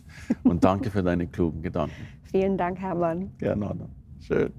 und 0.43 0.65
danke 0.65 0.91
für 0.91 1.03
deine 1.03 1.27
klugen 1.27 1.63
Gedanken. 1.63 1.95
Vielen 2.31 2.59
Dank, 2.59 2.79
Hermann. 2.81 3.31
Gerne, 3.39 3.71
Anna. 3.71 3.89
Schön. 4.27 4.51